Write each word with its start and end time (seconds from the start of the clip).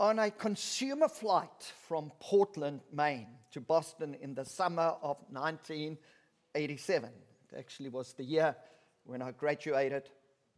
On 0.00 0.20
a 0.20 0.30
consumer 0.30 1.08
flight 1.08 1.72
from 1.88 2.12
Portland, 2.20 2.82
Maine 2.92 3.26
to 3.50 3.60
Boston 3.60 4.14
in 4.20 4.32
the 4.32 4.44
summer 4.44 4.94
of 5.02 5.16
1987, 5.30 7.10
it 7.10 7.58
actually 7.58 7.88
was 7.88 8.12
the 8.12 8.22
year 8.22 8.54
when 9.06 9.22
I 9.22 9.32
graduated 9.32 10.08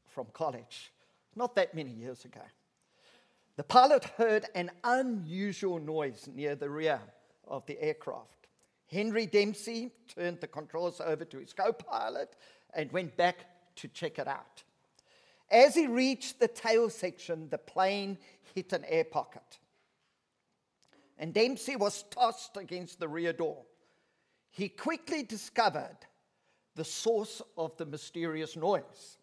from 0.08 0.26
college, 0.34 0.92
not 1.34 1.56
that 1.56 1.74
many 1.74 1.90
years 1.90 2.26
ago. 2.26 2.42
The 3.56 3.62
pilot 3.62 4.04
heard 4.18 4.44
an 4.54 4.72
unusual 4.84 5.78
noise 5.78 6.28
near 6.34 6.54
the 6.54 6.68
rear 6.68 7.00
of 7.48 7.64
the 7.64 7.80
aircraft. 7.80 8.48
Henry 8.90 9.24
Dempsey 9.24 9.90
turned 10.14 10.42
the 10.42 10.48
controls 10.48 11.00
over 11.00 11.24
to 11.24 11.38
his 11.38 11.54
co 11.54 11.72
pilot 11.72 12.36
and 12.74 12.92
went 12.92 13.16
back 13.16 13.46
to 13.76 13.88
check 13.88 14.18
it 14.18 14.28
out. 14.28 14.64
As 15.50 15.74
he 15.74 15.86
reached 15.86 16.38
the 16.38 16.48
tail 16.48 16.88
section, 16.90 17.48
the 17.48 17.58
plane 17.58 18.18
hit 18.54 18.72
an 18.72 18.84
air 18.86 19.04
pocket. 19.04 19.58
And 21.18 21.34
Dempsey 21.34 21.76
was 21.76 22.04
tossed 22.04 22.56
against 22.56 23.00
the 23.00 23.08
rear 23.08 23.32
door. 23.32 23.64
He 24.50 24.68
quickly 24.68 25.22
discovered 25.22 25.98
the 26.76 26.84
source 26.84 27.42
of 27.58 27.76
the 27.76 27.86
mysterious 27.86 28.56
noise. 28.56 29.18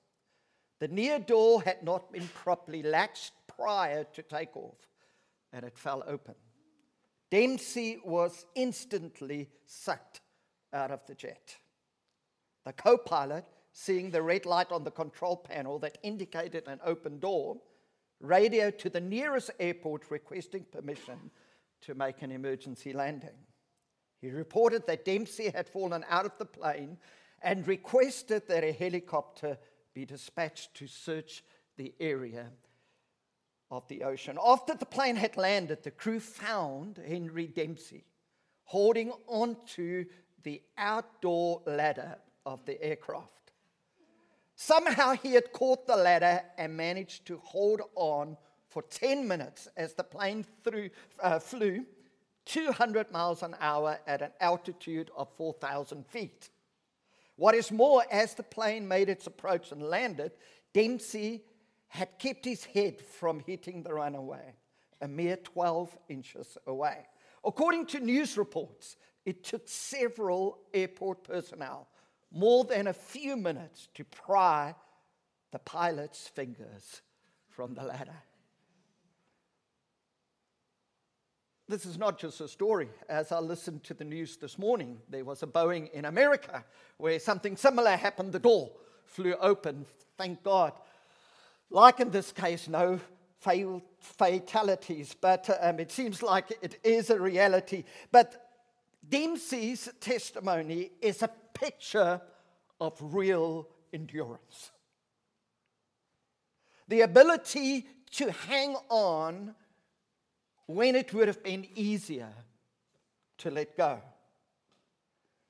The 0.79 0.89
near 0.89 1.17
door 1.17 1.61
had 1.63 1.81
not 1.83 2.11
been 2.11 2.27
properly 2.27 2.83
latched 2.83 3.33
prior 3.47 4.03
to 4.03 4.21
takeoff, 4.21 4.77
and 5.51 5.65
it 5.65 5.77
fell 5.77 6.03
open. 6.05 6.35
Dempsey 7.31 7.99
was 8.05 8.45
instantly 8.53 9.49
sucked 9.65 10.21
out 10.71 10.91
of 10.91 11.05
the 11.07 11.15
jet. 11.15 11.57
The 12.63 12.73
co 12.73 12.97
pilot 12.97 13.45
seeing 13.79 14.09
the 14.09 14.23
red 14.23 14.43
light 14.47 14.71
on 14.71 14.83
the 14.83 14.89
control 14.89 15.37
panel 15.37 15.77
that 15.77 15.99
indicated 16.01 16.67
an 16.67 16.79
open 16.83 17.19
door, 17.19 17.55
radioed 18.19 18.79
to 18.79 18.89
the 18.89 18.99
nearest 18.99 19.51
airport 19.59 20.09
requesting 20.09 20.65
permission 20.71 21.29
to 21.79 21.93
make 21.93 22.23
an 22.23 22.31
emergency 22.31 22.91
landing. 22.91 23.37
He 24.19 24.31
reported 24.31 24.87
that 24.87 25.05
Dempsey 25.05 25.51
had 25.51 25.69
fallen 25.69 26.03
out 26.09 26.25
of 26.25 26.31
the 26.39 26.45
plane 26.45 26.97
and 27.43 27.67
requested 27.67 28.47
that 28.47 28.63
a 28.63 28.71
helicopter 28.71 29.59
be 29.93 30.05
dispatched 30.05 30.73
to 30.73 30.87
search 30.87 31.43
the 31.77 31.93
area 31.99 32.47
of 33.69 33.87
the 33.89 34.01
ocean. 34.03 34.39
After 34.43 34.73
the 34.73 34.87
plane 34.87 35.17
had 35.17 35.37
landed, 35.37 35.83
the 35.83 35.91
crew 35.91 36.19
found 36.19 36.99
Henry 37.07 37.45
Dempsey 37.45 38.05
holding 38.63 39.11
onto 39.27 40.05
the 40.41 40.63
outdoor 40.79 41.61
ladder 41.67 42.17
of 42.43 42.65
the 42.65 42.83
aircraft. 42.83 43.46
Somehow 44.59 45.11
he 45.13 45.33
had 45.33 45.53
caught 45.53 45.85
the 45.85 45.95
ladder 45.95 46.41
and 46.57 46.75
managed 46.75 47.27
to 47.27 47.37
hold 47.43 47.81
on 47.93 48.35
for 48.67 48.81
10 48.81 49.27
minutes 49.27 49.67
as 49.77 49.93
the 49.93 50.03
plane 50.03 50.43
threw, 50.63 50.89
uh, 51.21 51.37
flew 51.37 51.85
200 52.45 53.11
miles 53.11 53.43
an 53.43 53.55
hour 53.59 53.99
at 54.07 54.23
an 54.23 54.31
altitude 54.41 55.11
of 55.15 55.29
4,000 55.37 56.07
feet. 56.07 56.49
What 57.35 57.53
is 57.53 57.71
more, 57.71 58.03
as 58.11 58.33
the 58.33 58.41
plane 58.41 58.87
made 58.87 59.09
its 59.09 59.27
approach 59.27 59.71
and 59.71 59.83
landed, 59.83 60.31
Dempsey 60.73 61.43
had 61.89 62.17
kept 62.17 62.43
his 62.43 62.65
head 62.65 62.99
from 62.99 63.41
hitting 63.41 63.83
the 63.83 63.93
runaway, 63.93 64.55
a 65.01 65.07
mere 65.07 65.37
12 65.37 65.95
inches 66.09 66.57
away. 66.65 67.05
According 67.45 67.85
to 67.87 67.99
news 67.99 68.39
reports, 68.39 68.97
it 69.23 69.43
took 69.43 69.67
several 69.67 70.57
airport 70.73 71.23
personnel 71.23 71.87
more 72.31 72.63
than 72.63 72.87
a 72.87 72.93
few 72.93 73.35
minutes 73.35 73.89
to 73.95 74.03
pry 74.03 74.75
the 75.51 75.59
pilot's 75.59 76.27
fingers 76.27 77.01
from 77.49 77.73
the 77.73 77.83
ladder. 77.83 78.23
This 81.69 81.85
is 81.85 81.97
not 81.97 82.17
just 82.17 82.39
a 82.39 82.47
story. 82.47 82.87
As 83.09 83.31
I 83.31 83.39
listened 83.39 83.83
to 83.85 83.93
the 83.93 84.05
news 84.05 84.37
this 84.37 84.57
morning, 84.57 84.99
there 85.09 85.25
was 85.25 85.43
a 85.43 85.47
Boeing 85.47 85.91
in 85.91 86.05
America 86.05 86.63
where 86.97 87.19
something 87.19 87.57
similar 87.57 87.97
happened. 87.97 88.31
The 88.31 88.39
door 88.39 88.71
flew 89.05 89.35
open, 89.41 89.85
thank 90.17 90.43
God. 90.43 90.71
Like 91.69 91.99
in 91.99 92.09
this 92.09 92.31
case, 92.31 92.69
no 92.69 93.01
fatalities, 93.99 95.15
but 95.19 95.49
um, 95.61 95.79
it 95.79 95.91
seems 95.91 96.23
like 96.23 96.57
it 96.61 96.79
is 96.83 97.09
a 97.09 97.19
reality. 97.19 97.83
But 98.11 98.47
Dempsey's 99.07 99.89
testimony 99.99 100.91
is 101.01 101.21
a 101.21 101.29
picture 101.59 102.21
of 102.79 102.93
real 102.99 103.67
endurance. 103.93 104.71
The 106.87 107.01
ability 107.01 107.87
to 108.11 108.31
hang 108.31 108.75
on 108.89 109.55
when 110.67 110.95
it 110.95 111.13
would 111.13 111.27
have 111.27 111.43
been 111.43 111.67
easier 111.75 112.33
to 113.39 113.51
let 113.51 113.75
go. 113.75 113.99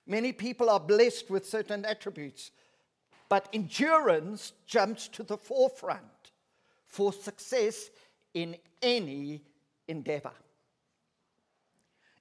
Many 0.05 0.31
people 0.31 0.69
are 0.69 0.79
blessed 0.79 1.29
with 1.29 1.45
certain 1.47 1.85
attributes, 1.85 2.51
but 3.29 3.49
endurance 3.51 4.53
jumps 4.65 5.07
to 5.09 5.23
the 5.23 5.37
forefront 5.37 6.31
for 6.85 7.11
success 7.11 7.89
in 8.33 8.55
any 8.81 9.43
endeavor. 9.87 10.31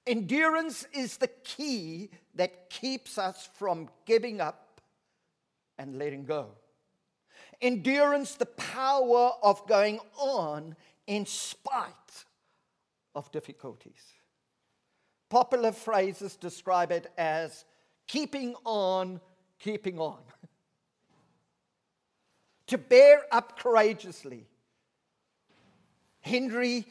Endurance 0.05 0.85
is 0.93 1.17
the 1.17 1.27
key 1.27 2.09
that 2.37 2.69
keeps 2.69 3.17
us 3.17 3.49
from 3.55 3.89
giving 4.05 4.39
up 4.41 4.81
and 5.77 5.97
letting 5.97 6.25
go. 6.25 6.47
Endurance, 7.61 8.35
the 8.35 8.45
power 8.45 9.31
of 9.41 9.65
going 9.67 9.99
on 10.17 10.75
in 11.07 11.25
spite 11.25 12.25
of 13.15 13.31
difficulties. 13.31 14.13
Popular 15.29 15.71
phrases 15.71 16.35
describe 16.35 16.91
it 16.91 17.11
as 17.17 17.65
keeping 18.07 18.55
on, 18.63 19.19
keeping 19.59 19.99
on. 19.99 20.19
to 22.67 22.77
bear 22.77 23.23
up 23.31 23.59
courageously. 23.59 24.45
Henry 26.21 26.85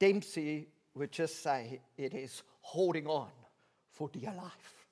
Dempsey 0.00 0.68
would 0.94 1.12
just 1.12 1.42
say 1.42 1.80
it 1.96 2.14
is 2.14 2.42
holding 2.60 3.06
on 3.06 3.28
for 3.96 4.08
dear 4.10 4.32
life. 4.36 4.84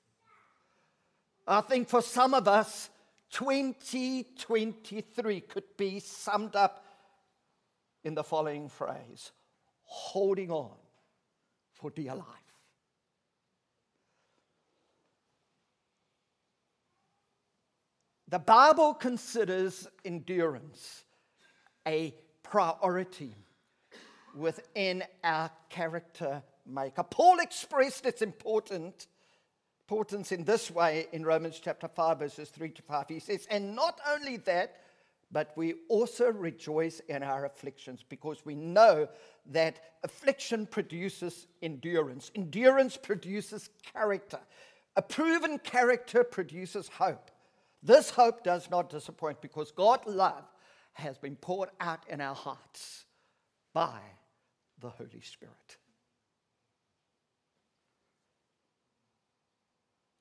I 1.47 1.61
think 1.61 1.87
for 1.87 2.01
some 2.01 2.33
of 2.33 2.47
us, 2.47 2.89
2023 3.29 5.41
could 5.41 5.77
be 5.77 5.99
summed 5.99 6.55
up 6.55 6.83
in 8.03 8.15
the 8.15 8.23
following 8.23 8.67
phrase 8.67 9.31
holding 9.83 10.49
on 10.49 10.71
for 11.73 11.91
dear 11.91 12.15
life. 12.15 12.25
The 18.27 18.39
Bible 18.39 18.95
considers 18.95 19.87
endurance 20.03 21.03
a 21.87 22.15
priority 22.41 23.35
within 24.35 25.03
our 25.23 25.51
character 25.69 26.41
makeup. 26.65 27.11
Paul 27.11 27.39
expressed 27.39 28.05
its 28.05 28.21
important, 28.21 29.07
importance 29.87 30.31
in 30.31 30.43
this 30.43 30.71
way 30.71 31.07
in 31.11 31.25
Romans 31.25 31.59
chapter 31.63 31.87
5, 31.87 32.19
verses 32.19 32.49
3 32.49 32.69
to 32.69 32.81
5. 32.81 33.05
He 33.07 33.19
says, 33.19 33.47
And 33.49 33.75
not 33.75 33.99
only 34.07 34.37
that, 34.37 34.77
but 35.31 35.51
we 35.55 35.75
also 35.89 36.31
rejoice 36.31 37.01
in 37.07 37.23
our 37.23 37.45
afflictions 37.45 38.03
because 38.07 38.45
we 38.45 38.55
know 38.55 39.07
that 39.47 39.79
affliction 40.03 40.65
produces 40.65 41.47
endurance. 41.61 42.31
Endurance 42.35 42.95
produces 42.97 43.69
character. 43.93 44.39
A 44.95 45.01
proven 45.01 45.59
character 45.59 46.23
produces 46.23 46.87
hope. 46.87 47.31
This 47.83 48.09
hope 48.09 48.43
does 48.43 48.69
not 48.69 48.89
disappoint 48.89 49.41
because 49.41 49.71
God's 49.71 50.07
love 50.07 50.45
has 50.93 51.17
been 51.17 51.35
poured 51.35 51.69
out 51.79 52.03
in 52.07 52.21
our 52.21 52.35
hearts 52.35 53.05
by 53.73 53.99
the 54.79 54.89
Holy 54.89 55.21
Spirit. 55.21 55.77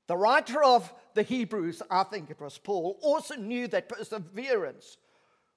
The 0.07 0.17
writer 0.17 0.63
of 0.63 0.93
the 1.15 1.23
Hebrews, 1.23 1.83
I 1.91 2.03
think 2.05 2.31
it 2.31 2.41
was 2.41 2.59
Paul, 2.59 2.99
also 3.03 3.37
knew 3.37 3.69
that 3.69 3.89
perseverance 3.89 4.99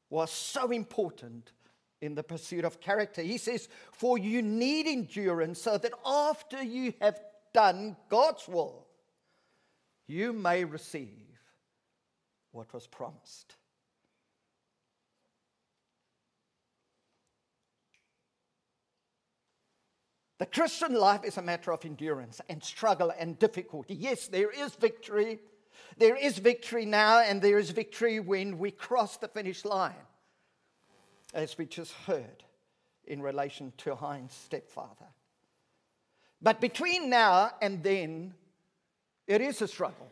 was 0.09 0.31
so 0.31 0.71
important 0.71 1.51
in 2.01 2.15
the 2.15 2.23
pursuit 2.23 2.63
of 2.63 2.79
character. 2.79 3.21
He 3.21 3.37
says, 3.37 3.67
For 3.91 4.17
you 4.17 4.41
need 4.41 4.87
endurance 4.87 5.61
so 5.61 5.77
that 5.77 5.93
after 6.05 6.63
you 6.63 6.93
have 7.01 7.19
done 7.53 7.97
God's 8.09 8.47
will, 8.47 8.87
you 10.07 10.31
may 10.31 10.63
receive 10.63 11.11
what 12.51 12.73
was 12.73 12.87
promised. 12.87 13.55
The 20.39 20.45
Christian 20.45 20.93
life 20.93 21.23
is 21.23 21.37
a 21.37 21.41
matter 21.41 21.71
of 21.71 21.83
endurance 21.83 22.41
and 22.47 22.63
struggle 22.63 23.11
and 23.17 23.39
difficulty. 23.39 23.95
Yes, 23.95 24.27
there 24.27 24.51
is 24.51 24.75
victory. 24.75 25.39
There 25.97 26.15
is 26.15 26.37
victory 26.37 26.85
now, 26.85 27.19
and 27.19 27.41
there 27.41 27.57
is 27.57 27.71
victory 27.71 28.19
when 28.19 28.59
we 28.59 28.71
cross 28.71 29.17
the 29.17 29.27
finish 29.27 29.65
line, 29.65 30.05
as 31.33 31.57
we 31.57 31.65
just 31.65 31.93
heard 32.05 32.43
in 33.05 33.21
relation 33.21 33.73
to 33.77 33.95
Hein's 33.95 34.33
stepfather. 34.33 35.07
But 36.41 36.61
between 36.61 37.09
now 37.09 37.51
and 37.61 37.81
then, 37.81 38.35
it 39.25 39.41
is 39.41 39.61
a 39.61 39.67
struggle. 39.67 40.11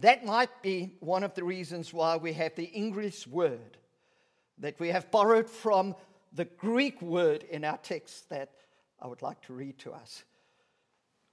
That 0.00 0.24
might 0.24 0.62
be 0.62 0.94
one 1.00 1.22
of 1.22 1.34
the 1.34 1.44
reasons 1.44 1.92
why 1.92 2.16
we 2.16 2.32
have 2.32 2.54
the 2.54 2.64
English 2.64 3.26
word 3.26 3.76
that 4.58 4.80
we 4.80 4.88
have 4.88 5.10
borrowed 5.10 5.48
from 5.48 5.94
the 6.32 6.46
Greek 6.46 7.02
word 7.02 7.44
in 7.50 7.64
our 7.64 7.76
text 7.78 8.30
that 8.30 8.50
I 9.00 9.06
would 9.06 9.20
like 9.20 9.42
to 9.42 9.52
read 9.52 9.78
to 9.80 9.92
us, 9.92 10.24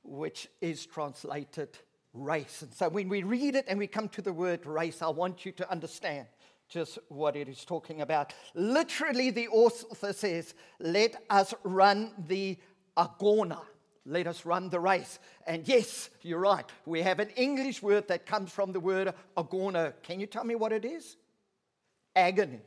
which 0.04 0.50
is 0.60 0.86
translated 0.86 1.78
race. 2.14 2.62
And 2.62 2.74
so 2.74 2.90
when 2.90 3.08
we 3.08 3.24
read 3.24 3.56
it 3.56 3.66
and 3.70 3.80
we 3.80 3.88
come 3.88 4.10
to 4.10 4.22
the 4.22 4.34
word 4.34 4.66
race, 4.66 5.02
I 5.02 5.10
want 5.10 5.46
you 5.46 5.54
to 5.54 5.72
understand 5.72 6.28
just 6.68 7.00
what 7.08 7.38
it 7.38 7.48
is 7.48 7.64
talking 7.64 8.02
about. 8.02 8.34
Literally, 8.54 9.30
the 9.30 9.48
author 9.48 10.12
says, 10.12 10.56
Let 10.80 11.16
us 11.30 11.54
run 11.64 12.12
the 12.28 12.58
agona 12.98 13.62
let 14.08 14.26
us 14.26 14.46
run 14.46 14.70
the 14.70 14.80
race. 14.80 15.20
And 15.46 15.68
yes, 15.68 16.10
you're 16.22 16.40
right. 16.40 16.66
We 16.86 17.02
have 17.02 17.20
an 17.20 17.30
English 17.36 17.84
word 17.84 18.08
that 18.08 18.26
comes 18.26 18.52
from 18.52 18.72
the 18.72 18.80
word 18.80 19.14
agona. 19.36 19.94
Can 20.02 20.20
you 20.20 20.26
tell 20.26 20.46
me 20.46 20.56
what 20.56 20.72
it 20.72 20.86
is? 20.86 21.18
Agony. 22.16 22.62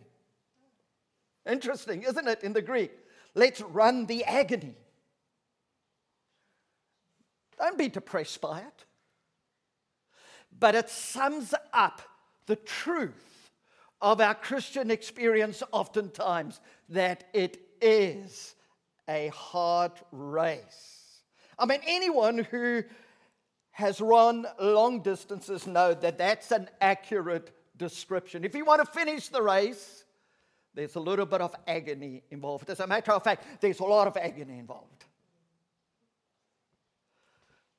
Interesting, 1.48 2.02
isn't 2.02 2.28
it, 2.28 2.44
in 2.44 2.52
the 2.52 2.62
Greek? 2.62 2.92
Let's 3.34 3.60
run 3.62 4.06
the 4.06 4.24
agony. 4.24 4.76
Don't 7.58 7.78
be 7.78 7.88
depressed 7.88 8.40
by 8.40 8.60
it. 8.60 8.84
But 10.58 10.74
it 10.74 10.90
sums 10.90 11.54
up 11.72 12.02
the 12.46 12.56
truth 12.56 13.50
of 14.02 14.20
our 14.20 14.34
Christian 14.34 14.90
experience, 14.90 15.62
oftentimes, 15.72 16.60
that 16.90 17.24
it 17.32 17.60
is 17.80 18.54
a 19.08 19.28
hard 19.28 19.92
race. 20.12 20.99
I 21.60 21.66
mean, 21.66 21.80
anyone 21.86 22.38
who 22.38 22.82
has 23.72 24.00
run 24.00 24.46
long 24.58 25.02
distances 25.02 25.66
know 25.66 25.94
that 25.94 26.18
that's 26.18 26.50
an 26.50 26.68
accurate 26.80 27.50
description. 27.76 28.44
If 28.44 28.54
you 28.54 28.64
want 28.64 28.84
to 28.84 28.90
finish 28.90 29.28
the 29.28 29.42
race, 29.42 30.04
there's 30.74 30.96
a 30.96 31.00
little 31.00 31.26
bit 31.26 31.40
of 31.40 31.54
agony 31.68 32.22
involved. 32.30 32.70
As 32.70 32.80
a 32.80 32.86
matter 32.86 33.12
of 33.12 33.22
fact, 33.22 33.44
there's 33.60 33.80
a 33.80 33.84
lot 33.84 34.06
of 34.06 34.16
agony 34.16 34.58
involved. 34.58 35.04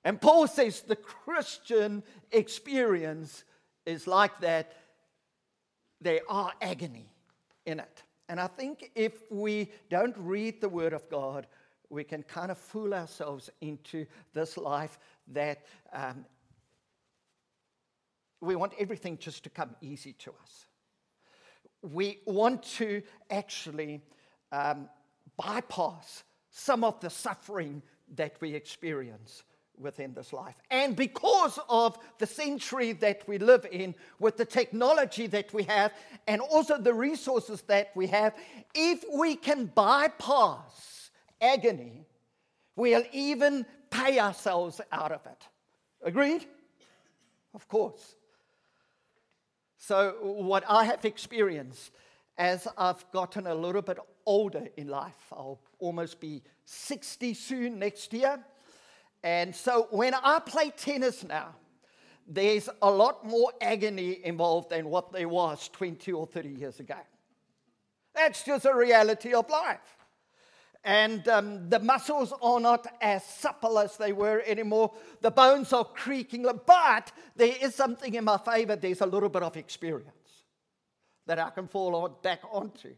And 0.03 0.19
Paul 0.19 0.47
says 0.47 0.81
the 0.81 0.95
Christian 0.95 2.03
experience 2.31 3.43
is 3.85 4.07
like 4.07 4.39
that. 4.41 4.73
There 5.99 6.21
are 6.29 6.51
agony 6.61 7.11
in 7.65 7.79
it. 7.79 8.03
And 8.27 8.39
I 8.39 8.47
think 8.47 8.91
if 8.95 9.13
we 9.29 9.71
don't 9.89 10.15
read 10.17 10.61
the 10.61 10.69
Word 10.69 10.93
of 10.93 11.09
God, 11.09 11.47
we 11.91 12.05
can 12.05 12.23
kind 12.23 12.49
of 12.49 12.57
fool 12.57 12.93
ourselves 12.93 13.49
into 13.59 14.05
this 14.33 14.57
life 14.57 14.97
that 15.27 15.65
um, 15.91 16.25
we 18.39 18.55
want 18.55 18.73
everything 18.79 19.17
just 19.17 19.43
to 19.43 19.49
come 19.49 19.75
easy 19.81 20.13
to 20.13 20.31
us. 20.41 20.65
We 21.81 22.19
want 22.25 22.63
to 22.77 23.03
actually 23.29 24.01
um, 24.51 24.87
bypass 25.35 26.23
some 26.49 26.83
of 26.83 26.99
the 27.01 27.09
suffering 27.09 27.81
that 28.15 28.35
we 28.39 28.53
experience 28.53 29.43
within 29.77 30.13
this 30.13 30.31
life. 30.31 30.55
And 30.69 30.95
because 30.95 31.59
of 31.67 31.97
the 32.19 32.27
century 32.27 32.93
that 32.93 33.27
we 33.27 33.37
live 33.37 33.65
in, 33.69 33.95
with 34.19 34.37
the 34.37 34.45
technology 34.45 35.27
that 35.27 35.53
we 35.53 35.63
have, 35.63 35.91
and 36.27 36.39
also 36.39 36.77
the 36.77 36.93
resources 36.93 37.61
that 37.63 37.91
we 37.95 38.07
have, 38.07 38.33
if 38.73 39.03
we 39.13 39.35
can 39.35 39.65
bypass 39.65 41.00
agony, 41.41 42.05
we'll 42.75 43.03
even 43.11 43.65
pay 43.89 44.19
ourselves 44.19 44.79
out 44.91 45.11
of 45.11 45.25
it. 45.25 45.47
Agreed? 46.03 46.45
Of 47.53 47.67
course. 47.67 48.15
So, 49.77 50.15
what 50.21 50.63
I 50.69 50.85
have 50.85 51.05
experienced 51.05 51.91
as 52.37 52.67
I've 52.77 53.03
gotten 53.11 53.47
a 53.47 53.55
little 53.55 53.81
bit 53.81 53.97
older 54.25 54.67
in 54.77 54.87
life, 54.87 55.25
I'll 55.31 55.59
almost 55.79 56.19
be 56.19 56.43
60 56.65 57.33
soon 57.33 57.79
next 57.79 58.13
year. 58.13 58.39
And 59.23 59.55
so, 59.55 59.87
when 59.91 60.13
I 60.13 60.39
play 60.39 60.71
tennis 60.75 61.23
now, 61.23 61.55
there's 62.27 62.69
a 62.81 62.89
lot 62.89 63.25
more 63.25 63.51
agony 63.59 64.19
involved 64.23 64.69
than 64.69 64.87
what 64.87 65.11
there 65.11 65.27
was 65.27 65.67
20 65.69 66.11
or 66.13 66.25
30 66.25 66.49
years 66.49 66.79
ago. 66.79 66.95
That's 68.13 68.43
just 68.43 68.65
a 68.65 68.73
reality 68.73 69.33
of 69.33 69.49
life 69.49 70.00
and 70.83 71.27
um, 71.27 71.69
the 71.69 71.79
muscles 71.79 72.33
are 72.41 72.59
not 72.59 72.87
as 73.01 73.23
supple 73.23 73.77
as 73.77 73.97
they 73.97 74.13
were 74.13 74.41
anymore. 74.47 74.91
The 75.21 75.29
bones 75.29 75.73
are 75.73 75.85
creaking, 75.85 76.47
but 76.65 77.11
there 77.35 77.55
is 77.61 77.75
something 77.75 78.15
in 78.15 78.23
my 78.23 78.37
favor. 78.37 78.75
There's 78.75 79.01
a 79.01 79.05
little 79.05 79.29
bit 79.29 79.43
of 79.43 79.57
experience 79.57 80.09
that 81.27 81.37
I 81.37 81.51
can 81.51 81.67
fall 81.67 81.95
on, 81.95 82.15
back 82.23 82.41
onto. 82.51 82.95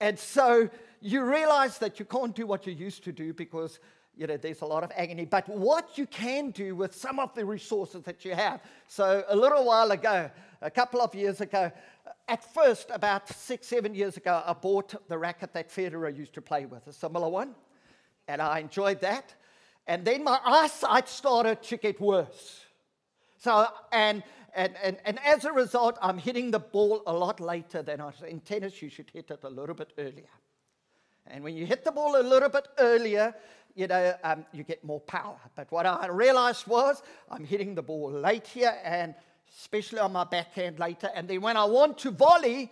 And 0.00 0.18
so 0.18 0.68
you 1.00 1.22
realize 1.24 1.78
that 1.78 2.00
you 2.00 2.04
can't 2.04 2.34
do 2.34 2.46
what 2.46 2.66
you 2.66 2.72
used 2.72 3.04
to 3.04 3.12
do 3.12 3.32
because 3.32 3.78
you 4.16 4.26
know, 4.26 4.36
there's 4.36 4.60
a 4.60 4.66
lot 4.66 4.84
of 4.84 4.92
agony. 4.94 5.24
But 5.24 5.48
what 5.48 5.96
you 5.96 6.06
can 6.06 6.50
do 6.50 6.76
with 6.76 6.94
some 6.94 7.18
of 7.18 7.34
the 7.34 7.44
resources 7.44 8.02
that 8.04 8.24
you 8.24 8.34
have. 8.34 8.60
So 8.86 9.24
a 9.28 9.36
little 9.36 9.64
while 9.64 9.90
ago, 9.90 10.30
a 10.60 10.70
couple 10.70 11.00
of 11.00 11.14
years 11.14 11.40
ago, 11.40 11.72
at 12.28 12.52
first, 12.54 12.90
about 12.90 13.28
six, 13.28 13.66
seven 13.68 13.94
years 13.94 14.16
ago, 14.16 14.42
I 14.44 14.52
bought 14.52 15.08
the 15.08 15.18
racket 15.18 15.52
that 15.54 15.70
Federer 15.70 16.16
used 16.16 16.34
to 16.34 16.42
play 16.42 16.66
with, 16.66 16.86
a 16.86 16.92
similar 16.92 17.28
one, 17.28 17.54
and 18.28 18.40
I 18.42 18.58
enjoyed 18.60 19.00
that. 19.00 19.34
And 19.86 20.04
then 20.04 20.22
my 20.22 20.38
eyesight 20.44 21.08
started 21.08 21.62
to 21.64 21.76
get 21.76 22.00
worse. 22.00 22.64
So, 23.38 23.66
and, 23.90 24.22
and, 24.54 24.74
and, 24.82 24.98
and 25.04 25.18
as 25.24 25.44
a 25.44 25.52
result, 25.52 25.98
I'm 26.00 26.18
hitting 26.18 26.52
the 26.52 26.60
ball 26.60 27.02
a 27.06 27.12
lot 27.12 27.40
later 27.40 27.82
than 27.82 28.00
I 28.00 28.12
in 28.28 28.40
tennis. 28.40 28.80
You 28.80 28.88
should 28.88 29.10
hit 29.10 29.30
it 29.30 29.40
a 29.42 29.50
little 29.50 29.74
bit 29.74 29.92
earlier. 29.98 30.30
And 31.26 31.42
when 31.44 31.56
you 31.56 31.66
hit 31.66 31.84
the 31.84 31.92
ball 31.92 32.20
a 32.20 32.22
little 32.22 32.48
bit 32.48 32.68
earlier, 32.78 33.34
you 33.74 33.86
know, 33.86 34.14
um, 34.22 34.44
you 34.52 34.64
get 34.64 34.84
more 34.84 35.00
power. 35.00 35.36
But 35.54 35.70
what 35.70 35.86
I 35.86 36.08
realized 36.08 36.66
was 36.66 37.02
I'm 37.30 37.44
hitting 37.44 37.74
the 37.74 37.82
ball 37.82 38.10
late 38.10 38.46
here, 38.46 38.74
and 38.84 39.14
especially 39.58 39.98
on 39.98 40.12
my 40.12 40.24
backhand 40.24 40.78
later. 40.78 41.10
And 41.14 41.28
then 41.28 41.40
when 41.40 41.56
I 41.56 41.64
want 41.64 41.98
to 41.98 42.10
volley, 42.10 42.70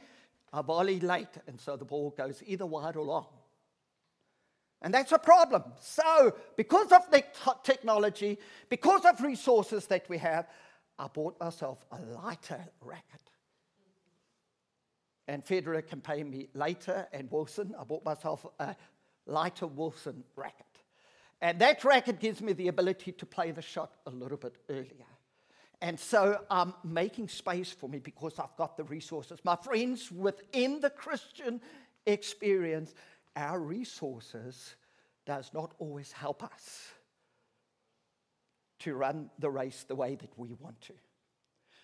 I 0.52 0.62
volley 0.62 1.00
late. 1.00 1.28
And 1.46 1.60
so 1.60 1.76
the 1.76 1.84
ball 1.84 2.14
goes 2.16 2.42
either 2.46 2.66
wide 2.66 2.96
or 2.96 3.04
long. 3.04 3.26
And 4.82 4.94
that's 4.94 5.12
a 5.12 5.18
problem. 5.18 5.64
So, 5.80 6.34
because 6.56 6.90
of 6.90 7.10
the 7.10 7.22
technology, 7.62 8.38
because 8.70 9.04
of 9.04 9.20
resources 9.20 9.86
that 9.86 10.08
we 10.08 10.16
have, 10.18 10.46
I 10.98 11.06
bought 11.08 11.38
myself 11.38 11.84
a 11.92 12.00
lighter 12.00 12.64
racket. 12.80 13.20
And 15.28 15.44
Federer 15.44 15.86
can 15.86 16.00
pay 16.00 16.24
me 16.24 16.48
later, 16.54 17.06
and 17.12 17.30
Wilson, 17.30 17.74
I 17.78 17.84
bought 17.84 18.04
myself 18.04 18.44
a 18.58 18.74
lighter 19.26 19.66
Wilson 19.66 20.24
racket. 20.34 20.69
And 21.42 21.58
that 21.60 21.82
racket 21.84 22.20
gives 22.20 22.42
me 22.42 22.52
the 22.52 22.68
ability 22.68 23.12
to 23.12 23.26
play 23.26 23.50
the 23.50 23.62
shot 23.62 23.92
a 24.06 24.10
little 24.10 24.36
bit 24.36 24.56
earlier. 24.68 25.06
And 25.80 25.98
so 25.98 26.42
I'm 26.50 26.74
making 26.84 27.28
space 27.28 27.72
for 27.72 27.88
me 27.88 27.98
because 27.98 28.38
I've 28.38 28.54
got 28.56 28.76
the 28.76 28.84
resources. 28.84 29.38
My 29.44 29.56
friends, 29.56 30.12
within 30.12 30.80
the 30.80 30.90
Christian 30.90 31.60
experience, 32.06 32.94
our 33.34 33.58
resources 33.58 34.74
does 35.24 35.50
not 35.54 35.72
always 35.78 36.12
help 36.12 36.42
us 36.42 36.88
to 38.80 38.94
run 38.94 39.30
the 39.38 39.50
race 39.50 39.84
the 39.88 39.94
way 39.94 40.16
that 40.16 40.38
we 40.38 40.52
want 40.54 40.80
to. 40.82 40.94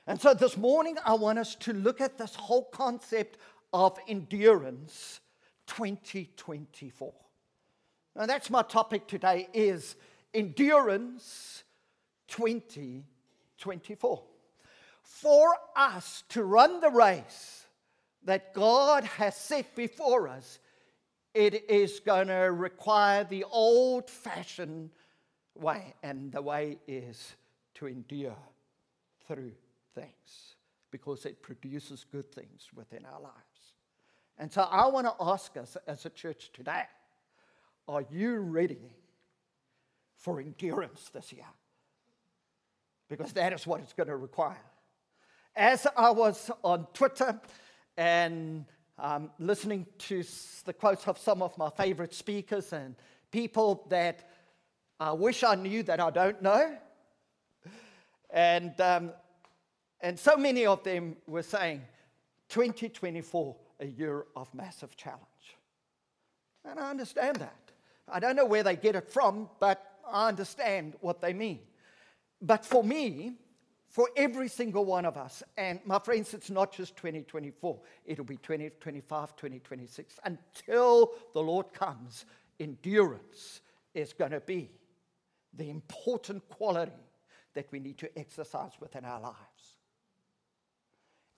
And 0.07 0.21
so 0.21 0.35
this 0.35 0.57
morning 0.57 0.97
I 1.05 1.15
want 1.15 1.39
us 1.39 1.55
to 1.57 1.73
look 1.73 2.01
at 2.01 2.19
this 2.19 2.35
whole 2.35 2.65
concept 2.65 3.39
of 3.73 3.99
endurance 4.09 5.21
2024. 5.67 7.13
Now 8.17 8.25
that's 8.25 8.49
my 8.49 8.63
topic 8.63 9.07
today 9.07 9.47
is 9.53 9.95
endurance 10.33 11.65
2024. 12.29 14.23
For 15.03 15.49
us 15.77 16.25
to 16.31 16.43
run 16.43 16.81
the 16.81 16.89
race 16.89 17.67
that 18.25 18.55
God 18.55 19.05
has 19.05 19.37
set 19.37 19.77
before 19.77 20.29
us, 20.29 20.61
it 21.35 21.69
is 21.69 22.01
going 22.01 22.29
to 22.29 22.51
require 22.53 23.23
the 23.25 23.45
old 23.45 24.09
fashioned 24.09 24.89
way, 25.55 25.93
and 26.03 26.33
the 26.33 26.41
way 26.41 26.79
is 26.89 27.35
to 27.75 27.87
endure 27.87 28.39
through 29.29 29.53
things 29.95 30.57
because 30.91 31.27
it 31.27 31.43
produces 31.43 32.07
good 32.11 32.33
things 32.33 32.69
within 32.75 33.05
our 33.05 33.21
lives. 33.21 33.75
And 34.39 34.51
so 34.51 34.63
I 34.63 34.87
want 34.87 35.07
to 35.07 35.13
ask 35.21 35.55
us 35.59 35.77
as 35.87 36.07
a 36.07 36.11
church 36.11 36.49
today 36.55 36.85
are 37.89 38.05
you 38.11 38.39
ready 38.39 38.95
for 40.17 40.41
endurance 40.41 41.11
this 41.13 41.33
year? 41.33 41.47
because 43.09 43.33
that 43.33 43.53
is 43.53 43.67
what 43.67 43.81
it's 43.81 43.93
going 43.93 44.09
to 44.09 44.17
require. 44.17 44.61
As 45.55 45.87
I 45.97 46.11
was 46.11 46.51
on 46.63 46.87
Twitter 46.93 47.41
and 47.97 48.65
um, 48.99 49.31
listening 49.39 49.87
to 49.99 50.25
the 50.65 50.73
quotes 50.73 51.07
of 51.07 51.19
some 51.19 51.43
of 51.43 51.57
my 51.57 51.71
favorite 51.71 52.15
speakers 52.15 52.73
and 52.73 52.95
people 53.31 53.87
that 53.89 54.29
I 54.99 55.13
wish 55.13 55.45
I 55.45 55.55
knew 55.55 55.83
that 55.85 56.01
I 56.01 56.11
don't 56.11 56.43
know, 56.43 56.77
and, 58.31 58.79
um, 58.81 59.13
and 60.01 60.19
so 60.19 60.37
many 60.37 60.67
of 60.67 60.83
them 60.83 61.17
were 61.27 61.43
saying 61.43 61.83
2024, 62.49 63.57
a 63.81 63.87
year 63.87 64.27
of 64.35 64.53
massive 64.55 64.97
challenge. 64.97 65.23
And 66.65 66.81
I 66.81 66.91
understand 66.91 67.37
that. 67.37 67.66
I 68.09 68.21
don't 68.21 68.37
know 68.37 68.47
where 68.47 68.63
they 68.63 68.77
get 68.77 68.95
it 68.95 69.09
from, 69.09 69.49
but 69.59 69.85
I 70.09 70.29
understand 70.29 70.95
what 71.01 71.21
they 71.21 71.33
mean. 71.33 71.61
But 72.41 72.65
for 72.65 72.85
me, 72.85 73.35
for 73.89 74.09
every 74.17 74.49
single 74.49 74.85
one 74.85 75.05
of 75.05 75.17
us, 75.17 75.43
and 75.57 75.81
my 75.85 75.99
friends, 75.99 76.35
it's 76.35 76.51
not 76.51 76.73
just 76.73 76.97
2024, 76.97 77.81
it'll 78.05 78.25
be 78.25 78.37
2025, 78.37 79.37
2026. 79.37 80.21
Until 80.25 81.13
the 81.33 81.43
Lord 81.43 81.73
comes, 81.73 82.27
endurance 82.61 83.61
is 83.95 84.13
going 84.13 84.33
to 84.33 84.41
be 84.41 84.71
the 85.55 85.71
important 85.71 86.47
quality 86.49 86.93
that 87.55 87.67
we 87.73 87.81
need 87.81 87.99
to 87.99 88.19
exercise 88.19 88.73
within 88.81 89.05
our 89.05 89.21
lives. 89.21 89.37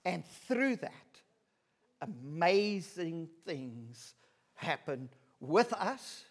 And 0.03 0.25
through 0.47 0.77
that, 0.77 0.91
amazing 2.01 3.29
things 3.45 4.15
happen 4.55 5.09
with 5.39 5.71
us, 5.73 6.25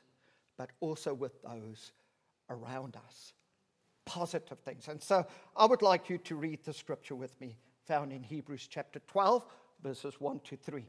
but 0.59 0.71
also 0.81 1.15
with 1.15 1.41
those 1.43 1.93
around 2.51 2.97
us. 3.07 3.33
Positive 4.05 4.59
things. 4.59 4.89
And 4.89 5.03
so 5.03 5.25
I 5.57 5.65
would 5.65 5.83
like 5.83 6.11
you 6.11 6.19
to 6.19 6.35
read 6.35 6.65
the 6.65 6.73
scripture 6.73 7.15
with 7.15 7.41
me, 7.41 7.57
found 7.87 8.13
in 8.13 8.23
Hebrews 8.23 8.67
chapter 8.69 8.99
12, 9.07 9.47
verses 9.83 10.21
1 10.21 10.41
to 10.41 10.57
3. 10.57 10.85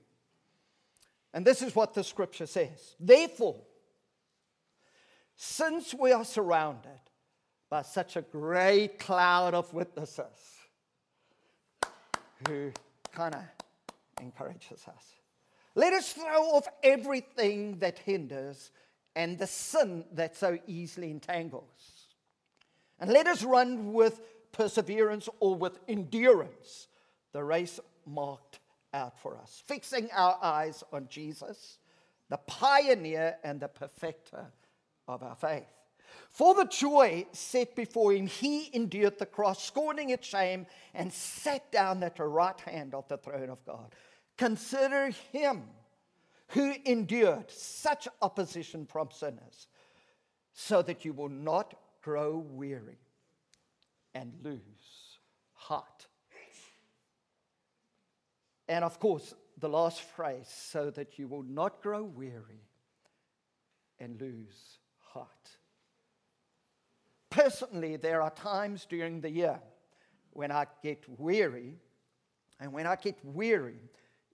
And 1.33 1.45
this 1.45 1.61
is 1.61 1.75
what 1.75 1.93
the 1.93 2.03
scripture 2.03 2.47
says 2.47 2.95
Therefore, 2.99 3.61
since 5.35 5.93
we 5.93 6.11
are 6.11 6.25
surrounded 6.25 6.99
by 7.69 7.83
such 7.83 8.15
a 8.15 8.21
great 8.21 8.97
cloud 8.97 9.53
of 9.53 9.71
witnesses 9.73 10.57
who 12.47 12.71
kind 13.11 13.35
of 13.35 13.43
encourages 14.19 14.83
us, 14.87 15.15
let 15.75 15.93
us 15.93 16.11
throw 16.13 16.55
off 16.55 16.67
everything 16.83 17.77
that 17.79 17.99
hinders 17.99 18.71
and 19.15 19.37
the 19.37 19.47
sin 19.47 20.05
that 20.13 20.35
so 20.35 20.57
easily 20.67 21.11
entangles. 21.11 22.07
And 22.99 23.11
let 23.11 23.27
us 23.27 23.43
run 23.43 23.93
with 23.93 24.21
perseverance 24.51 25.29
or 25.39 25.55
with 25.55 25.79
endurance 25.87 26.87
the 27.31 27.43
race 27.43 27.79
marked 28.05 28.59
out 28.93 29.17
for 29.19 29.37
us, 29.37 29.63
fixing 29.67 30.09
our 30.11 30.37
eyes 30.41 30.83
on 30.91 31.07
Jesus, 31.09 31.77
the 32.29 32.37
pioneer 32.37 33.37
and 33.43 33.59
the 33.59 33.67
perfecter 33.67 34.47
of 35.07 35.23
our 35.23 35.35
faith. 35.35 35.67
For 36.31 36.55
the 36.55 36.65
joy 36.65 37.25
set 37.31 37.75
before 37.75 38.13
him, 38.13 38.27
he 38.27 38.69
endured 38.73 39.19
the 39.19 39.25
cross, 39.25 39.63
scorning 39.63 40.09
its 40.09 40.27
shame, 40.27 40.65
and 40.93 41.11
sat 41.11 41.71
down 41.71 42.03
at 42.03 42.15
the 42.15 42.25
right 42.25 42.59
hand 42.61 42.93
of 42.93 43.07
the 43.07 43.17
throne 43.17 43.49
of 43.49 43.63
God. 43.65 43.93
Consider 44.37 45.11
him 45.31 45.63
who 46.49 46.73
endured 46.85 47.49
such 47.49 48.07
opposition 48.21 48.85
from 48.85 49.09
sinners, 49.11 49.67
so 50.53 50.81
that 50.81 51.05
you 51.05 51.13
will 51.13 51.29
not 51.29 51.73
grow 52.01 52.37
weary 52.37 52.99
and 54.13 54.33
lose 54.43 55.19
heart. 55.53 56.07
And 58.67 58.83
of 58.83 58.99
course, 58.99 59.33
the 59.57 59.69
last 59.69 60.01
phrase, 60.01 60.47
so 60.47 60.89
that 60.91 61.17
you 61.19 61.27
will 61.27 61.43
not 61.43 61.81
grow 61.81 62.03
weary 62.03 62.63
and 63.99 64.19
lose 64.21 64.79
heart. 64.97 65.27
Personally, 67.29 67.95
there 67.95 68.21
are 68.21 68.31
times 68.31 68.85
during 68.85 69.21
the 69.21 69.29
year 69.29 69.59
when 70.31 70.51
I 70.51 70.65
get 70.81 71.03
weary, 71.19 71.77
and 72.59 72.71
when 72.73 72.87
I 72.87 72.95
get 72.95 73.17
weary, 73.23 73.89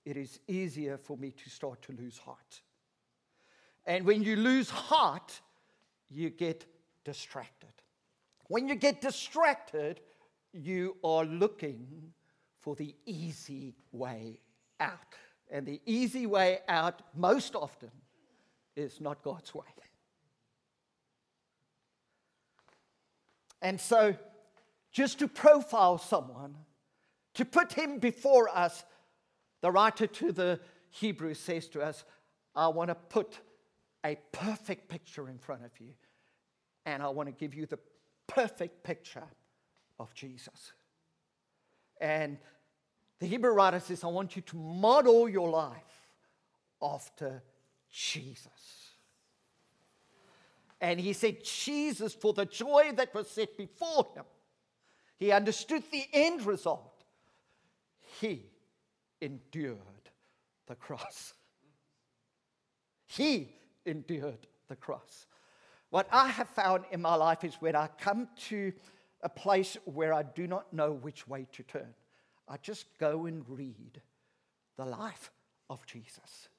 it 0.06 0.18
is 0.18 0.40
easier 0.48 0.98
for 0.98 1.18
me 1.18 1.32
to 1.32 1.50
start 1.50 1.82
to 1.84 1.92
lose 1.94 2.18
heart. 2.18 2.62
And 3.86 4.06
when 4.06 4.24
you 4.24 4.36
lose 4.36 4.70
heart, 4.70 5.42
you 6.10 6.30
get 6.30 6.66
distracted. 7.04 7.74
When 8.48 8.68
you 8.68 8.76
get 8.76 9.02
distracted, 9.02 10.02
you 10.54 10.98
are 11.04 11.26
looking 11.26 12.14
for 12.60 12.76
the 12.76 12.96
easy 13.06 13.76
way 13.92 14.40
out. 14.80 15.16
And 15.50 15.66
the 15.66 15.82
easy 15.86 16.26
way 16.26 16.60
out, 16.68 17.02
most 17.16 17.56
often, 17.56 17.92
is 18.76 19.00
not 19.02 19.24
God's 19.24 19.54
way. 19.54 19.66
And 23.62 23.80
so, 23.80 24.16
just 24.92 25.20
to 25.20 25.28
profile 25.28 25.98
someone, 25.98 26.56
to 27.36 27.46
put 27.46 27.74
him 27.74 28.00
before 28.00 28.50
us 28.50 28.84
the 29.66 29.72
writer 29.72 30.06
to 30.06 30.32
the 30.32 30.60
Hebrews 30.92 31.40
says 31.40 31.68
to 31.70 31.82
us, 31.82 32.04
I 32.56 32.68
want 32.68 32.90
to 32.90 32.94
put 32.96 33.40
a 34.06 34.16
perfect 34.32 34.90
picture 34.90 35.28
in 35.28 35.40
front 35.40 35.66
of 35.66 35.72
you, 35.80 35.90
and 36.86 37.02
I 37.02 37.10
want 37.10 37.30
to 37.30 37.34
give 37.34 37.56
you 37.56 37.66
the 37.66 37.80
perfect 38.28 38.84
picture 38.84 39.24
of 39.98 40.14
Jesus. 40.14 40.74
And 42.00 42.38
the 43.18 43.26
Hebrew 43.26 43.54
writer 43.54 43.80
says, 43.80 44.04
I 44.04 44.08
want 44.08 44.36
you 44.36 44.44
to 44.44 44.56
model 44.56 45.28
your 45.28 45.50
life 45.50 46.12
after 46.80 47.42
Jesus. 47.92 48.92
And 50.80 51.00
he 51.00 51.14
said, 51.14 51.44
Jesus, 51.44 52.14
for 52.14 52.34
the 52.34 52.46
joy 52.46 52.92
that 52.98 53.16
was 53.16 53.32
set 53.32 53.58
before 53.58 54.06
him, 54.14 54.26
he 55.18 55.32
understood 55.32 55.82
the 55.92 56.06
end 56.14 56.46
result. 56.46 57.04
He 58.22 58.52
endured 59.22 59.80
the 60.68 60.76
cross. 60.76 61.34
He 63.08 63.50
endured 63.86 64.48
the 64.68 64.76
cross. 64.76 65.28
What 65.90 66.08
I 66.12 66.28
have 66.28 66.50
found 66.50 66.86
in 66.92 67.02
my 67.02 67.16
life 67.16 67.44
is 67.44 67.56
when 67.56 67.76
I 67.76 67.88
come 68.00 68.28
to 68.50 68.74
a 69.22 69.30
place 69.30 69.78
where 69.86 70.14
I 70.14 70.24
do 70.24 70.48
not 70.48 70.74
know 70.74 70.92
which 70.92 71.28
way 71.28 71.48
to 71.54 71.64
turn, 71.64 71.94
I 72.48 72.58
just 72.58 72.86
go 73.00 73.26
and 73.26 73.44
read 73.48 74.02
the 74.78 74.86
life 74.86 75.32
of 75.70 75.86
Jesus. 75.86 76.50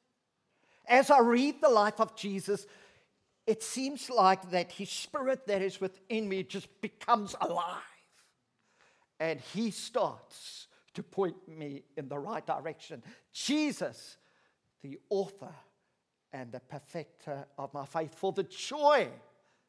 As 0.89 1.11
I 1.11 1.21
read 1.21 1.57
the 1.61 1.69
life 1.69 2.01
of 2.01 2.17
Jesus, 2.17 2.67
it 3.47 3.63
seems 3.63 4.11
like 4.11 4.51
that 4.51 4.73
his 4.73 4.91
spirit 4.91 5.47
that 5.47 5.63
is 5.63 5.81
within 5.81 6.29
me 6.29 6.43
just 6.43 6.69
becomes 6.81 7.35
alive. 7.41 7.83
And 9.21 9.41
he 9.41 9.71
starts 9.71 10.67
to 10.97 11.03
point 11.03 11.37
me 11.47 11.83
in 11.97 12.09
the 12.09 12.19
right 12.19 12.45
direction. 12.47 13.03
Jesus, 13.33 14.17
the 14.83 14.99
author 15.11 15.55
and 16.33 16.51
the 16.51 16.61
perfecter 16.61 17.47
of 17.59 17.73
my 17.73 17.85
faith, 17.87 18.15
for 18.15 18.33
the 18.33 18.43
joy 18.43 19.09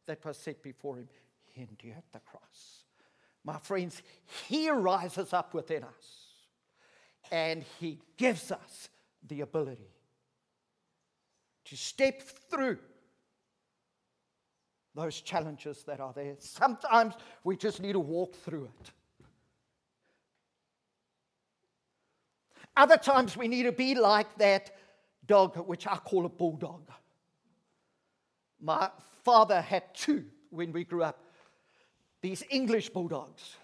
that 0.06 0.24
was 0.26 0.38
set 0.38 0.64
before 0.64 0.98
him, 0.98 1.08
he 1.46 1.62
endured 1.62 2.04
the 2.12 2.20
cross. 2.20 2.84
My 3.44 3.58
friends, 3.60 4.02
he 4.48 4.70
rises 4.70 5.34
up 5.34 5.54
within 5.54 5.84
us 5.84 6.28
and 7.32 7.64
he 7.80 8.00
gives 8.18 8.52
us 8.52 8.90
the 9.28 9.42
ability 9.42 9.92
to 11.66 11.76
step 11.76 12.22
through 12.50 12.80
those 14.96 15.22
challenges 15.22 15.84
that 15.84 16.00
are 16.00 16.14
there. 16.14 16.36
Sometimes 16.40 17.16
we 17.44 17.58
just 17.58 17.82
need 17.82 17.94
to 17.94 18.00
walk 18.00 18.36
through 18.36 18.66
it. 18.66 18.92
Other 22.78 22.98
times 22.98 23.36
we 23.36 23.48
need 23.48 23.64
to 23.64 23.72
be 23.72 23.96
like 23.96 24.38
that 24.38 24.72
dog, 25.26 25.58
which 25.68 25.88
I 25.88 25.98
call 25.98 26.28
a 26.28 26.30
bulldog. 26.30 26.90
My 28.62 28.92
father 29.24 29.60
had 29.60 29.96
two 29.96 30.26
when 30.52 30.72
we 30.72 30.84
grew 30.84 31.04
up, 31.04 31.20
these 32.22 32.44
English 32.52 32.90
bulldogs. 32.90 33.56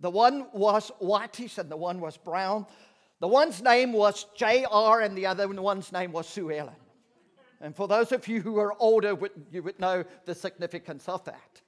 The 0.00 0.10
one 0.10 0.46
was 0.52 0.90
whitish 1.00 1.58
and 1.58 1.68
the 1.68 1.76
one 1.76 2.00
was 2.00 2.16
brown. 2.16 2.66
The 3.18 3.26
one's 3.26 3.60
name 3.60 3.92
was 3.92 4.26
J.R. 4.36 5.00
and 5.00 5.18
the 5.18 5.26
other 5.26 5.48
one's 5.48 5.90
name 5.90 6.12
was 6.12 6.28
Sue 6.28 6.52
Ellen. 6.52 6.74
And 7.60 7.74
for 7.74 7.88
those 7.88 8.12
of 8.12 8.28
you 8.28 8.40
who 8.40 8.58
are 8.58 8.72
older, 8.78 9.18
you 9.50 9.64
would 9.64 9.80
know 9.80 10.04
the 10.26 10.34
significance 10.34 11.08
of 11.08 11.24
that. 11.24 11.60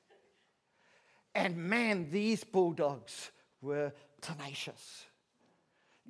And 1.34 1.56
man, 1.56 2.10
these 2.12 2.44
bulldogs 2.44 3.32
were 3.60 3.92
tenacious. 4.20 5.04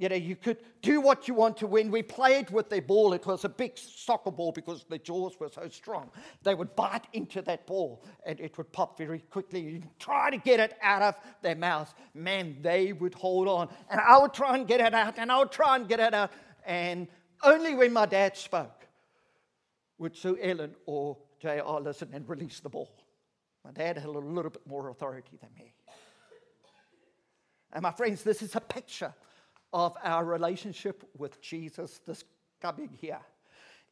You 0.00 0.08
know, 0.08 0.16
you 0.16 0.34
could 0.34 0.56
do 0.80 1.02
what 1.02 1.28
you 1.28 1.34
want 1.34 1.58
to. 1.58 1.66
When 1.66 1.90
we 1.90 2.02
played 2.02 2.48
with 2.48 2.70
their 2.70 2.80
ball, 2.80 3.12
it 3.12 3.26
was 3.26 3.44
a 3.44 3.50
big 3.50 3.76
soccer 3.76 4.30
ball 4.30 4.50
because 4.50 4.86
the 4.88 4.96
jaws 4.96 5.38
were 5.38 5.50
so 5.50 5.68
strong. 5.68 6.10
They 6.42 6.54
would 6.54 6.74
bite 6.74 7.06
into 7.12 7.42
that 7.42 7.66
ball 7.66 8.02
and 8.24 8.40
it 8.40 8.56
would 8.56 8.72
pop 8.72 8.96
very 8.96 9.18
quickly. 9.18 9.60
You 9.60 9.82
try 9.98 10.30
to 10.30 10.38
get 10.38 10.58
it 10.58 10.72
out 10.80 11.02
of 11.02 11.16
their 11.42 11.54
mouth. 11.54 11.92
Man, 12.14 12.56
they 12.62 12.94
would 12.94 13.12
hold 13.12 13.46
on. 13.46 13.68
And 13.90 14.00
I 14.00 14.16
would 14.16 14.32
try 14.32 14.56
and 14.56 14.66
get 14.66 14.80
it 14.80 14.94
out, 14.94 15.18
and 15.18 15.30
I 15.30 15.38
would 15.38 15.52
try 15.52 15.76
and 15.76 15.86
get 15.86 16.00
it 16.00 16.14
out. 16.14 16.32
And 16.64 17.06
only 17.42 17.74
when 17.74 17.92
my 17.92 18.06
dad 18.06 18.38
spoke 18.38 18.86
would 19.98 20.16
Sue 20.16 20.38
Ellen 20.40 20.76
or 20.86 21.18
JR 21.42 21.78
listen 21.78 22.08
and 22.14 22.26
release 22.26 22.60
the 22.60 22.70
ball. 22.70 22.90
My 23.66 23.70
dad 23.72 23.98
had 23.98 24.06
a 24.06 24.10
little 24.10 24.50
bit 24.50 24.66
more 24.66 24.88
authority 24.88 25.36
than 25.38 25.50
me. 25.54 25.74
And 27.70 27.82
my 27.82 27.92
friends, 27.92 28.22
this 28.22 28.40
is 28.40 28.56
a 28.56 28.60
picture 28.60 29.12
of 29.72 29.96
our 30.02 30.24
relationship 30.24 31.08
with 31.16 31.40
Jesus 31.40 32.00
this 32.06 32.24
coming 32.60 32.90
here 33.00 33.20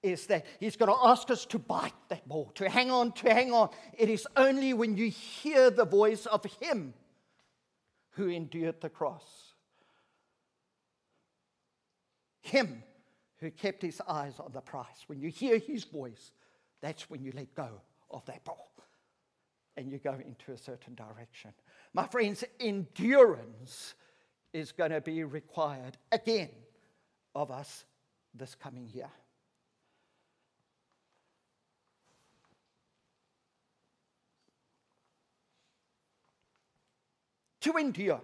is 0.02 0.26
that 0.26 0.46
he's 0.60 0.76
going 0.76 0.90
to 0.90 0.98
ask 1.06 1.30
us 1.30 1.44
to 1.46 1.58
bite 1.58 1.92
that 2.08 2.28
ball, 2.28 2.52
to 2.54 2.68
hang 2.68 2.90
on, 2.90 3.12
to 3.12 3.32
hang 3.32 3.52
on. 3.52 3.68
It 3.96 4.08
is 4.08 4.26
only 4.36 4.72
when 4.72 4.96
you 4.96 5.10
hear 5.10 5.70
the 5.70 5.84
voice 5.84 6.26
of 6.26 6.44
him 6.60 6.94
who 8.10 8.28
endured 8.28 8.80
the 8.80 8.88
cross, 8.88 9.54
him 12.42 12.82
who 13.38 13.50
kept 13.50 13.82
his 13.82 14.00
eyes 14.06 14.34
on 14.38 14.52
the 14.52 14.60
prize. 14.60 15.04
When 15.06 15.20
you 15.20 15.30
hear 15.30 15.58
his 15.58 15.84
voice, 15.84 16.32
that's 16.80 17.10
when 17.10 17.22
you 17.24 17.32
let 17.34 17.54
go 17.54 17.68
of 18.10 18.24
that 18.26 18.44
ball 18.44 18.70
and 19.76 19.90
you 19.90 19.98
go 19.98 20.12
into 20.12 20.52
a 20.52 20.58
certain 20.58 20.94
direction. 20.94 21.52
My 21.94 22.06
friends, 22.06 22.44
endurance 22.58 23.94
is 24.52 24.72
going 24.72 24.90
to 24.90 25.00
be 25.00 25.24
required 25.24 25.96
again 26.10 26.50
of 27.34 27.50
us 27.50 27.84
this 28.34 28.54
coming 28.54 28.88
year. 28.92 29.10
To 37.62 37.76
endure, 37.76 38.20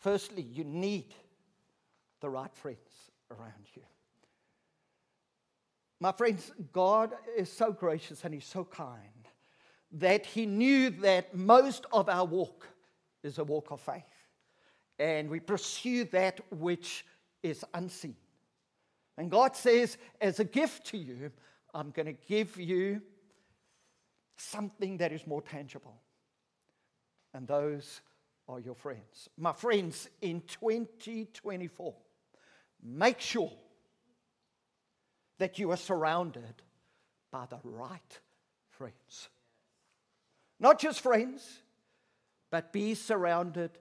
firstly, 0.00 0.42
you 0.42 0.64
need 0.64 1.14
the 2.20 2.28
right 2.28 2.52
friends 2.54 2.78
around 3.30 3.66
you. 3.74 3.82
My 6.00 6.12
friends, 6.12 6.50
God 6.72 7.12
is 7.36 7.50
so 7.50 7.72
gracious 7.72 8.24
and 8.24 8.32
He's 8.32 8.44
so 8.44 8.64
kind 8.64 9.28
that 9.92 10.26
He 10.26 10.46
knew 10.46 10.90
that 10.90 11.34
most 11.34 11.86
of 11.92 12.08
our 12.08 12.24
walk 12.24 12.66
is 13.22 13.38
a 13.38 13.44
walk 13.44 13.70
of 13.70 13.80
faith. 13.80 14.02
And 14.98 15.28
we 15.28 15.40
pursue 15.40 16.04
that 16.04 16.40
which 16.52 17.04
is 17.42 17.64
unseen. 17.74 18.16
And 19.16 19.30
God 19.30 19.56
says, 19.56 19.98
as 20.20 20.40
a 20.40 20.44
gift 20.44 20.86
to 20.88 20.98
you, 20.98 21.30
I'm 21.74 21.90
going 21.90 22.06
to 22.06 22.16
give 22.28 22.58
you 22.58 23.02
something 24.36 24.96
that 24.98 25.12
is 25.12 25.26
more 25.26 25.42
tangible. 25.42 25.94
And 27.34 27.46
those 27.46 28.00
are 28.48 28.60
your 28.60 28.74
friends. 28.74 29.28
My 29.36 29.52
friends, 29.52 30.08
in 30.22 30.40
2024, 30.42 31.94
make 32.82 33.20
sure 33.20 33.52
that 35.38 35.58
you 35.58 35.70
are 35.70 35.76
surrounded 35.76 36.62
by 37.30 37.46
the 37.46 37.58
right 37.62 38.20
friends. 38.70 39.28
Not 40.58 40.78
just 40.78 41.00
friends, 41.00 41.60
but 42.50 42.72
be 42.72 42.94
surrounded 42.94 43.78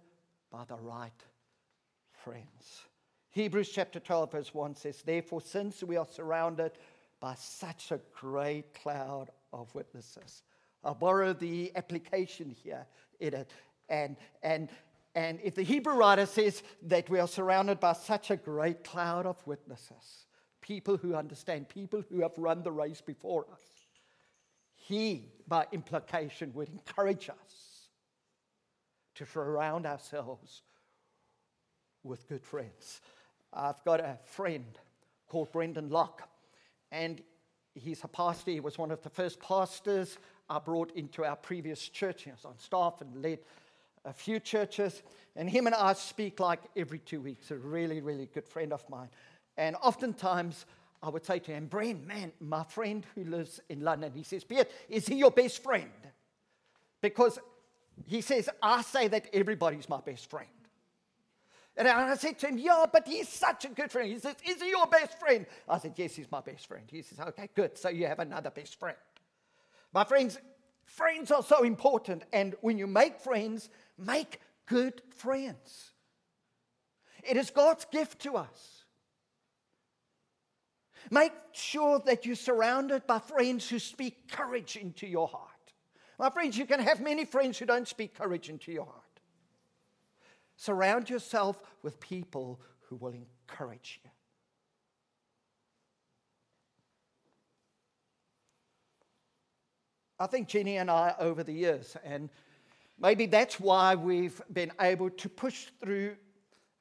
by 0.51 0.63
the 0.65 0.77
right 0.77 1.23
friends. 2.11 2.83
Hebrews 3.29 3.69
chapter 3.69 3.99
12, 3.99 4.31
verse 4.31 4.53
1 4.53 4.75
says, 4.75 5.01
Therefore, 5.03 5.41
since 5.41 5.83
we 5.83 5.97
are 5.97 6.07
surrounded 6.07 6.71
by 7.19 7.35
such 7.35 7.91
a 7.91 7.99
great 8.13 8.73
cloud 8.73 9.29
of 9.53 9.73
witnesses, 9.75 10.43
I'll 10.83 10.95
borrow 10.95 11.33
the 11.33 11.71
application 11.75 12.49
here 12.49 12.85
in 13.19 13.33
it. 13.33 13.51
And, 13.89 14.15
and, 14.43 14.69
and 15.15 15.39
if 15.43 15.55
the 15.55 15.63
Hebrew 15.63 15.93
writer 15.93 16.25
says 16.25 16.63
that 16.83 17.09
we 17.09 17.19
are 17.19 17.27
surrounded 17.27 17.79
by 17.79 17.93
such 17.93 18.31
a 18.31 18.37
great 18.37 18.83
cloud 18.83 19.25
of 19.25 19.45
witnesses, 19.45 20.25
people 20.61 20.97
who 20.97 21.15
understand, 21.15 21.69
people 21.69 22.03
who 22.09 22.21
have 22.21 22.37
run 22.37 22.63
the 22.63 22.71
race 22.71 23.01
before 23.01 23.45
us, 23.51 23.61
he, 24.75 25.31
by 25.47 25.65
implication, 25.71 26.51
would 26.53 26.69
encourage 26.69 27.29
us 27.29 27.66
to 29.17 29.25
surround 29.25 29.85
ourselves 29.85 30.61
with 32.03 32.27
good 32.27 32.43
friends. 32.43 33.01
I've 33.53 33.83
got 33.83 33.99
a 33.99 34.17
friend 34.25 34.77
called 35.27 35.51
Brendan 35.51 35.89
Locke, 35.89 36.27
and 36.91 37.21
he's 37.73 38.03
a 38.03 38.07
pastor. 38.07 38.51
He 38.51 38.59
was 38.59 38.77
one 38.77 38.91
of 38.91 39.01
the 39.01 39.09
first 39.09 39.39
pastors 39.39 40.17
I 40.49 40.59
brought 40.59 40.91
into 40.95 41.25
our 41.25 41.35
previous 41.35 41.89
church. 41.89 42.23
He 42.23 42.31
was 42.31 42.45
on 42.45 42.57
staff 42.59 43.01
and 43.01 43.21
led 43.21 43.39
a 44.05 44.13
few 44.13 44.39
churches. 44.39 45.03
And 45.35 45.49
him 45.49 45.67
and 45.67 45.75
I 45.75 45.93
speak 45.93 46.39
like 46.39 46.61
every 46.75 46.99
two 46.99 47.19
weeks. 47.19 47.51
A 47.51 47.57
really, 47.57 48.01
really 48.01 48.29
good 48.33 48.47
friend 48.47 48.71
of 48.71 48.87
mine. 48.89 49.09
And 49.57 49.75
oftentimes 49.81 50.65
I 51.03 51.09
would 51.09 51.25
say 51.25 51.39
to 51.39 51.51
him, 51.51 51.67
Bren, 51.67 52.05
man, 52.05 52.31
my 52.39 52.63
friend 52.63 53.05
who 53.15 53.25
lives 53.25 53.59
in 53.69 53.81
London, 53.81 54.13
he 54.15 54.23
says, 54.23 54.43
Peet, 54.43 54.67
is 54.87 55.07
he 55.07 55.15
your 55.15 55.31
best 55.31 55.61
friend? 55.61 55.91
Because 57.01 57.37
he 58.05 58.21
says, 58.21 58.49
I 58.61 58.81
say 58.83 59.07
that 59.07 59.27
everybody's 59.33 59.89
my 59.89 59.99
best 59.99 60.29
friend. 60.29 60.47
And 61.75 61.87
I 61.87 62.15
said 62.15 62.39
to 62.39 62.47
him, 62.47 62.57
Yeah, 62.57 62.85
but 62.91 63.07
he's 63.07 63.29
such 63.29 63.65
a 63.65 63.69
good 63.69 63.91
friend. 63.91 64.11
He 64.11 64.17
says, 64.17 64.35
Is 64.45 64.61
he 64.61 64.69
your 64.69 64.87
best 64.87 65.19
friend? 65.19 65.45
I 65.69 65.77
said, 65.77 65.93
Yes, 65.95 66.15
he's 66.15 66.31
my 66.31 66.41
best 66.41 66.67
friend. 66.67 66.83
He 66.89 67.03
says, 67.03 67.19
Okay, 67.19 67.49
good. 67.55 67.77
So 67.77 67.89
you 67.89 68.07
have 68.07 68.19
another 68.19 68.49
best 68.49 68.79
friend. 68.79 68.97
My 69.93 70.03
friends, 70.03 70.39
friends 70.85 71.31
are 71.31 71.43
so 71.43 71.63
important. 71.63 72.23
And 72.33 72.55
when 72.61 72.77
you 72.79 72.87
make 72.87 73.19
friends, 73.19 73.69
make 73.97 74.41
good 74.65 75.01
friends. 75.15 75.91
It 77.23 77.37
is 77.37 77.51
God's 77.51 77.85
gift 77.91 78.19
to 78.23 78.37
us. 78.37 78.85
Make 81.11 81.33
sure 81.51 81.99
that 82.05 82.25
you're 82.25 82.35
surrounded 82.35 83.05
by 83.05 83.19
friends 83.19 83.69
who 83.69 83.79
speak 83.79 84.31
courage 84.31 84.75
into 84.75 85.07
your 85.07 85.27
heart. 85.27 85.56
My 86.19 86.29
friends, 86.31 86.57
you 86.57 86.65
can 86.65 86.79
have 86.79 86.99
many 86.99 87.25
friends 87.25 87.59
who 87.59 87.65
don't 87.65 87.87
speak 87.87 88.15
courage 88.15 88.49
into 88.49 88.71
your 88.71 88.85
heart. 88.85 89.03
Surround 90.55 91.09
yourself 91.09 91.61
with 91.83 91.99
people 91.99 92.59
who 92.89 92.95
will 92.95 93.13
encourage 93.13 93.99
you. 94.03 94.09
I 100.19 100.25
think 100.25 100.47
Jenny 100.47 100.77
and 100.77 100.89
I, 100.89 101.13
over 101.19 101.43
the 101.43 101.53
years, 101.53 101.95
and 102.03 102.29
maybe 102.99 103.27
that's 103.27 103.59
why 103.59 103.93
we've 103.93 104.41
been 104.51 104.71
able 104.81 105.11
to 105.11 105.29
push 105.29 105.67
through 105.79 106.15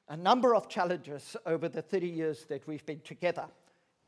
a 0.09 0.17
number 0.17 0.55
of 0.55 0.67
challenges 0.67 1.35
over 1.45 1.69
the 1.69 1.83
30 1.83 2.07
years 2.07 2.45
that 2.45 2.65
we've 2.67 2.85
been 2.87 3.01
together 3.01 3.45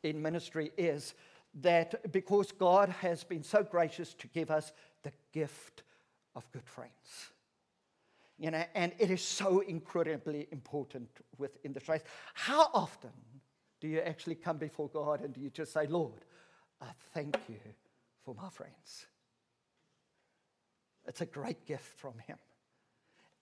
in 0.01 0.19
ministry, 0.19 0.71
is 0.77 1.13
that 1.61 2.11
because 2.11 2.51
God 2.51 2.89
has 2.89 3.23
been 3.23 3.43
so 3.43 3.63
gracious 3.63 4.13
to 4.15 4.27
give 4.27 4.51
us 4.51 4.71
the 5.03 5.11
gift 5.33 5.83
of 6.35 6.49
good 6.51 6.67
friends. 6.67 7.31
You 8.37 8.51
know, 8.51 8.63
and 8.73 8.93
it 8.99 9.11
is 9.11 9.21
so 9.21 9.59
incredibly 9.59 10.47
important 10.51 11.09
within 11.37 11.73
the 11.73 11.79
faith. 11.79 12.03
How 12.33 12.69
often 12.73 13.11
do 13.81 13.87
you 13.87 13.99
actually 13.99 14.35
come 14.35 14.57
before 14.57 14.89
God 14.89 15.21
and 15.21 15.33
do 15.33 15.41
you 15.41 15.49
just 15.49 15.73
say, 15.73 15.87
Lord, 15.87 16.25
I 16.81 16.87
thank 17.13 17.37
you 17.49 17.59
for 18.23 18.33
my 18.33 18.49
friends? 18.49 19.07
It's 21.07 21.21
a 21.21 21.25
great 21.25 21.65
gift 21.65 21.99
from 21.99 22.13
Him. 22.27 22.37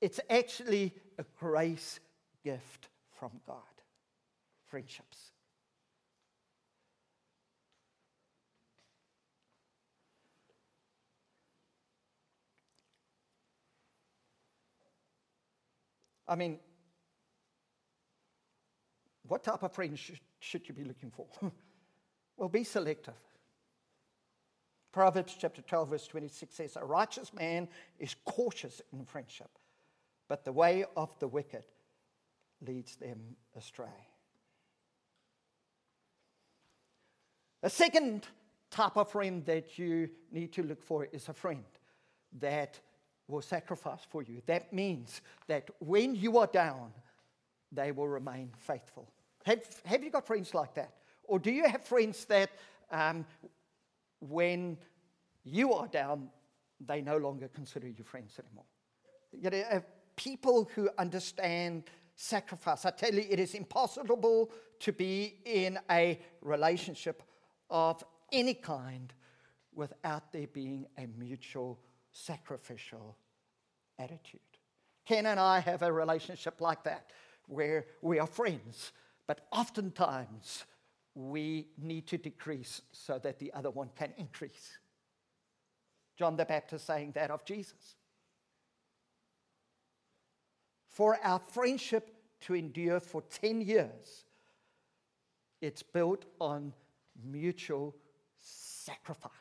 It's 0.01 0.19
actually 0.30 0.93
a 1.17 1.25
grace 1.39 1.99
gift 2.43 2.89
from 3.19 3.32
God. 3.45 3.58
Friendships. 4.65 5.32
I 16.28 16.36
mean, 16.36 16.60
what 19.28 19.44
type 19.44 19.63
of 19.63 19.74
friends 19.74 20.00
should, 20.00 20.20
should 20.40 20.68
you 20.68 20.74
be 20.74 20.84
looking 20.84 21.12
for? 21.12 21.28
well, 22.38 22.50
be 22.50 22.63
selective. 22.63 23.13
Proverbs 24.92 25.36
chapter 25.40 25.62
12, 25.62 25.90
verse 25.90 26.08
26 26.08 26.56
says, 26.56 26.76
A 26.76 26.84
righteous 26.84 27.34
man 27.34 27.68
is 28.00 28.16
cautious 28.26 28.82
in 28.92 29.06
friendship, 29.06 29.50
but 30.28 30.44
the 30.44 30.52
way 30.52 30.86
of 30.96 31.18
the 31.20 31.28
wicked 31.28 31.66
leads 32.66 32.96
them 32.96 33.20
astray. 33.56 34.08
A 37.63 37.70
second 37.70 38.28
type 38.72 38.98
of 38.98 39.12
friend 39.12 39.46
that 39.46 39.78
you 39.78 40.10
need 40.32 40.54
to 40.54 40.63
look 40.63 40.84
for 40.84 41.06
is 41.06 41.28
a 41.30 41.34
friend 41.34 41.66
that 42.40 42.80
will 43.28 43.42
sacrifice 43.42 44.02
for 44.10 44.24
you. 44.24 44.42
That 44.46 44.72
means 44.72 45.22
that 45.48 45.70
when 45.80 46.16
you 46.16 46.38
are 46.38 46.48
down, 46.48 46.92
they 47.72 47.92
will 47.92 48.08
remain 48.08 48.52
faithful. 48.58 49.10
Have, 49.46 49.60
have 49.86 50.04
you 50.04 50.10
got 50.10 50.26
friends 50.26 50.54
like 50.54 50.74
that? 50.76 50.94
Or 51.24 51.40
do 51.40 51.52
you 51.52 51.68
have 51.68 51.84
friends 51.84 52.26
that 52.26 52.50
um, 52.90 53.26
when 54.22 54.78
you 55.44 55.74
are 55.74 55.88
down, 55.88 56.30
they 56.80 57.02
no 57.02 57.18
longer 57.18 57.50
consider 57.50 57.88
you 57.88 58.04
friends 58.04 58.40
anymore? 58.40 58.66
You 59.34 59.50
know, 59.50 59.63
uh, 59.72 59.80
people 60.16 60.70
who 60.74 60.90
understand 60.98 61.84
sacrifice. 62.16 62.86
I 62.86 62.92
tell 62.92 63.13
you, 63.13 63.26
it 63.30 63.40
is 63.40 63.54
impossible 63.54 64.52
to 64.80 64.94
be 64.94 65.36
in 65.46 65.78
a 65.92 66.20
relationship 66.42 67.24
of 67.70 68.04
any 68.32 68.54
kind 68.54 69.13
without 69.74 70.32
there 70.32 70.48
being 70.48 70.88
a 70.98 71.08
mutual 71.18 71.80
sacrificial 72.17 73.15
attitude. 73.99 74.39
Ken 75.06 75.25
and 75.25 75.39
I 75.39 75.60
have 75.60 75.84
a 75.84 75.91
relationship 75.91 76.60
like 76.60 76.84
that 76.84 77.12
where 77.47 77.86
we 78.01 78.19
are 78.19 78.27
friends, 78.27 78.91
but 79.27 79.47
oftentimes 79.51 80.65
we 81.15 81.67
need 81.77 82.08
to 82.08 82.17
decrease 82.17 82.82
so 82.91 83.19
that 83.19 83.39
the 83.39 83.51
other 83.53 83.69
one 83.69 83.89
can 83.95 84.13
increase. 84.17 84.77
John 86.17 86.36
the 86.36 86.45
Baptist 86.45 86.86
saying 86.86 87.12
that 87.13 87.32
of 87.32 87.45
Jesus. 87.45 87.95
For 90.89 91.17
our 91.23 91.39
friendship 91.51 92.13
to 92.41 92.56
endure 92.56 92.99
for 92.99 93.21
10 93.21 93.62
years, 93.62 94.25
it's 95.62 95.84
built 95.84 96.25
on 96.39 96.73
mutual 97.23 97.95
sacrifice. 98.39 99.32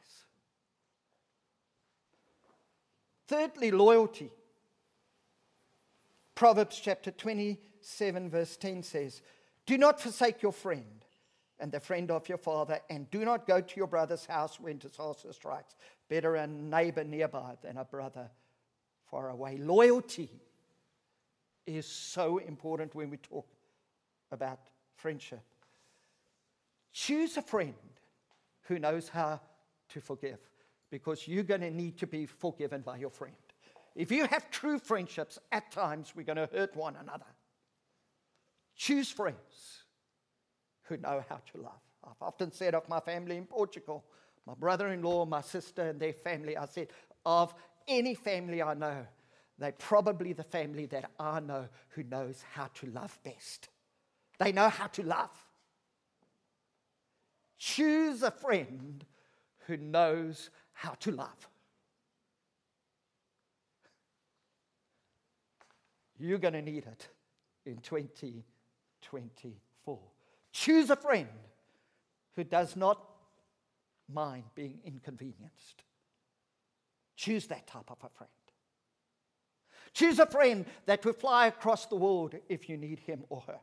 Thirdly, 3.27 3.71
loyalty. 3.71 4.31
Proverbs 6.35 6.81
chapter 6.83 7.11
27, 7.11 8.31
verse 8.31 8.57
10 8.57 8.83
says, 8.83 9.23
Do 9.65 9.79
not 9.79 10.01
forsake 10.01 10.43
your 10.43 10.53
friend 10.53 10.85
and 11.59 11.73
the 11.73 11.81
friend 11.81 12.11
of 12.11 12.29
your 12.29 12.39
father, 12.39 12.81
and 12.91 13.11
do 13.11 13.25
not 13.25 13.47
go 13.47 13.61
to 13.61 13.77
your 13.77 13.87
brother's 13.87 14.27
house 14.27 14.61
when 14.61 14.79
disaster 14.79 15.33
strikes. 15.33 15.75
Better 16.09 16.37
a 16.37 16.47
neighbor 16.47 17.03
nearby 17.03 17.57
than 17.63 17.79
a 17.79 17.85
brother 17.85 18.31
far 19.11 19.31
away. 19.31 19.57
Loyalty 19.57 20.31
is 21.67 21.87
so 21.87 22.39
important 22.39 22.95
when 22.95 23.11
we 23.11 23.17
talk 23.17 23.47
about 24.31 24.61
friendship. 24.95 25.43
Choose 26.93 27.37
a 27.37 27.43
friend 27.43 27.75
who 28.63 28.79
knows 28.79 29.09
how 29.09 29.41
to 29.89 30.01
forgive 30.01 30.39
because 30.91 31.27
you're 31.27 31.45
going 31.45 31.61
to 31.61 31.71
need 31.71 31.99
to 31.99 32.07
be 32.07 32.27
forgiven 32.27 32.81
by 32.81 32.97
your 32.97 33.11
friend. 33.11 33.35
If 33.95 34.13
you 34.13 34.27
have 34.27 34.51
true 34.51 34.79
friendships, 34.79 35.39
at 35.51 35.71
times 35.71 36.13
we're 36.15 36.25
going 36.25 36.37
to 36.37 36.49
hurt 36.53 36.77
one 36.77 36.97
another. 37.01 37.27
Choose 38.77 39.11
friends 39.11 39.85
who 40.83 40.99
know 40.99 41.25
how 41.29 41.41
to 41.53 41.63
love. 41.63 41.81
I've 42.05 42.21
often 42.21 42.53
said 42.53 42.75
of 42.75 42.89
my 42.89 43.01
family 43.01 43.37
in 43.37 43.47
Portugal, 43.47 44.05
my 44.47 44.55
brother 44.55 44.89
in 44.89 45.03
law, 45.03 45.25
my 45.25 45.41
sister, 45.41 45.89
and 45.89 45.99
their 45.99 46.13
family, 46.13 46.57
I 46.57 46.67
said, 46.67 46.89
of 47.25 47.55
any 47.89 48.15
family 48.15 48.63
I 48.63 48.75
know, 48.75 49.07
they're 49.59 49.73
probably 49.73 50.33
the 50.35 50.45
family 50.45 50.87
that 50.87 51.11
I 51.19 51.41
know 51.41 51.69
who 51.89 52.03
knows 52.03 52.45
how 52.53 52.69
to 52.75 52.87
love 52.87 53.19
best. 53.25 53.69
They 54.39 54.53
know 54.53 54.69
how 54.69 54.87
to 54.89 55.03
love. 55.03 55.31
Choose 57.59 58.23
a 58.23 58.31
friend 58.31 59.05
who 59.67 59.79
knows 59.79 60.51
how 60.77 60.93
to 61.01 61.11
love. 61.11 61.49
You're 66.19 66.39
going 66.39 66.55
to 66.55 66.63
need 66.63 66.87
it 66.87 67.09
in 67.65 67.79
2024. 67.79 69.99
Choose 70.53 70.91
a 70.91 70.97
friend 70.97 71.27
who 72.37 72.45
does 72.45 72.77
not 72.77 73.05
mind 74.13 74.45
being 74.55 74.79
inconvenienced. 74.85 75.83
Choose 77.17 77.47
that 77.47 77.67
type 77.67 77.91
of 77.91 77.97
a 78.05 78.11
friend. 78.11 78.31
Choose 79.95 80.19
a 80.19 80.27
friend 80.27 80.67
that 80.85 81.07
will 81.07 81.15
fly 81.15 81.47
across 81.47 81.87
the 81.87 81.97
world 81.97 82.35
if 82.51 82.69
you 82.69 82.77
need 82.77 82.99
him 82.99 83.25
or 83.31 83.41
her. 83.47 83.61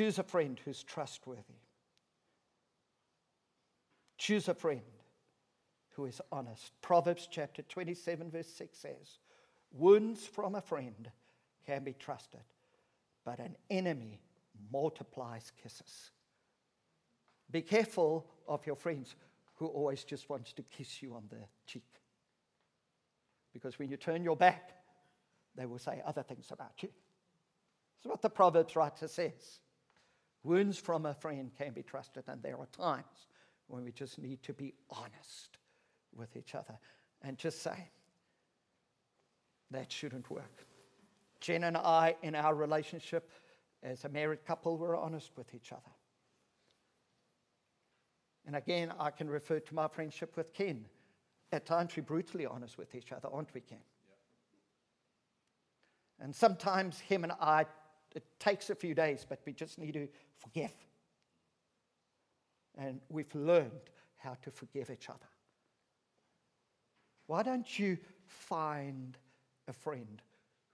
Choose 0.00 0.18
a 0.18 0.22
friend 0.22 0.58
who's 0.64 0.82
trustworthy. 0.82 1.60
Choose 4.16 4.48
a 4.48 4.54
friend 4.54 4.80
who 5.90 6.06
is 6.06 6.22
honest. 6.32 6.72
Proverbs 6.80 7.28
chapter 7.30 7.60
27, 7.60 8.30
verse 8.30 8.46
6 8.46 8.78
says, 8.78 9.18
Wounds 9.70 10.24
from 10.24 10.54
a 10.54 10.62
friend 10.62 11.10
can 11.66 11.84
be 11.84 11.92
trusted, 11.92 12.40
but 13.26 13.40
an 13.40 13.56
enemy 13.68 14.22
multiplies 14.72 15.52
kisses. 15.62 16.12
Be 17.50 17.60
careful 17.60 18.24
of 18.48 18.66
your 18.66 18.76
friends 18.76 19.16
who 19.56 19.66
always 19.66 20.02
just 20.04 20.30
wants 20.30 20.54
to 20.54 20.62
kiss 20.62 21.02
you 21.02 21.14
on 21.14 21.24
the 21.28 21.44
cheek. 21.66 21.84
Because 23.52 23.78
when 23.78 23.90
you 23.90 23.98
turn 23.98 24.24
your 24.24 24.36
back, 24.36 24.70
they 25.56 25.66
will 25.66 25.78
say 25.78 26.00
other 26.06 26.22
things 26.22 26.46
about 26.50 26.82
you. 26.82 26.88
That's 27.98 28.10
what 28.10 28.22
the 28.22 28.30
Proverbs 28.30 28.74
writer 28.76 29.06
says. 29.06 29.60
Wounds 30.42 30.78
from 30.78 31.06
a 31.06 31.14
friend 31.14 31.50
can 31.56 31.72
be 31.72 31.82
trusted, 31.82 32.24
and 32.28 32.42
there 32.42 32.58
are 32.58 32.66
times 32.66 33.28
when 33.66 33.84
we 33.84 33.92
just 33.92 34.18
need 34.18 34.42
to 34.42 34.52
be 34.52 34.74
honest 34.90 35.58
with 36.14 36.36
each 36.36 36.54
other 36.54 36.78
and 37.22 37.36
just 37.36 37.62
say, 37.62 37.90
that 39.70 39.92
shouldn't 39.92 40.30
work. 40.30 40.66
Jen 41.40 41.64
and 41.64 41.76
I, 41.76 42.16
in 42.22 42.34
our 42.34 42.54
relationship 42.54 43.30
as 43.82 44.04
a 44.04 44.08
married 44.08 44.44
couple, 44.44 44.76
were 44.76 44.96
honest 44.96 45.30
with 45.36 45.54
each 45.54 45.72
other. 45.72 45.82
And 48.46 48.56
again, 48.56 48.92
I 48.98 49.10
can 49.10 49.28
refer 49.28 49.60
to 49.60 49.74
my 49.74 49.86
friendship 49.88 50.36
with 50.36 50.52
Ken. 50.52 50.86
At 51.52 51.66
times, 51.66 51.96
we're 51.96 52.02
brutally 52.02 52.46
honest 52.46 52.78
with 52.78 52.94
each 52.94 53.12
other, 53.12 53.28
aren't 53.32 53.54
we, 53.54 53.60
Ken? 53.60 53.78
And 56.18 56.34
sometimes 56.34 56.98
him 56.98 57.24
and 57.24 57.32
I 57.40 57.66
it 58.14 58.24
takes 58.38 58.70
a 58.70 58.74
few 58.74 58.94
days, 58.94 59.24
but 59.28 59.40
we 59.46 59.52
just 59.52 59.78
need 59.78 59.92
to 59.94 60.08
forgive. 60.36 60.72
And 62.76 63.00
we've 63.08 63.34
learned 63.34 63.90
how 64.16 64.36
to 64.42 64.50
forgive 64.50 64.90
each 64.90 65.08
other. 65.08 65.18
Why 67.26 67.42
don't 67.42 67.78
you 67.78 67.98
find 68.26 69.16
a 69.68 69.72
friend 69.72 70.20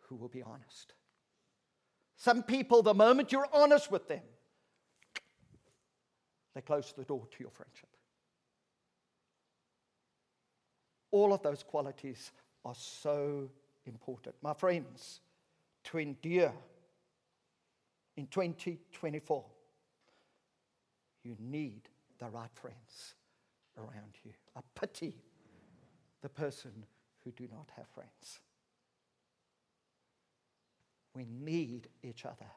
who 0.01 0.17
will 0.17 0.29
be 0.29 0.43
honest? 0.43 0.95
Some 2.17 2.43
people, 2.43 2.83
the 2.83 2.95
moment 2.95 3.33
you're 3.33 3.49
honest 3.53 3.91
with 3.91 4.09
them, 4.09 4.23
they 6.55 6.63
close 6.63 6.95
the 6.97 7.05
door 7.05 7.27
to 7.31 7.37
your 7.41 7.51
friendship. 7.51 7.91
All 11.11 11.35
of 11.35 11.43
those 11.43 11.63
qualities 11.63 12.33
are 12.65 12.75
so 12.75 13.51
important. 13.85 14.35
My 14.43 14.55
friends, 14.55 15.21
to 15.85 15.99
endure 15.99 16.53
in 18.17 18.27
2024. 18.29 19.45
You 21.25 21.37
need 21.41 21.89
the 22.19 22.29
right 22.29 22.51
friends 22.55 23.15
around 23.77 24.15
you. 24.25 24.33
I 24.57 24.61
pity 24.75 25.17
the 26.23 26.29
person 26.29 26.73
who 27.25 27.31
do 27.33 27.49
not 27.51 27.69
have 27.77 27.87
friends. 27.89 28.41
We 31.15 31.27
need 31.27 31.89
each 32.03 32.25
other. 32.25 32.51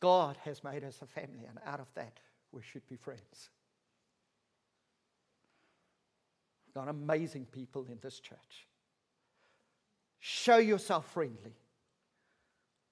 God 0.00 0.36
has 0.44 0.62
made 0.64 0.84
us 0.84 1.00
a 1.02 1.06
family, 1.06 1.44
and 1.48 1.58
out 1.66 1.80
of 1.80 1.92
that, 1.94 2.20
we 2.52 2.62
should 2.62 2.86
be 2.88 2.96
friends. 2.96 3.50
We've 6.66 6.74
got 6.74 6.88
amazing 6.88 7.46
people 7.46 7.86
in 7.90 7.98
this 8.00 8.20
church. 8.20 8.66
Show 10.20 10.58
yourself 10.58 11.12
friendly 11.12 11.56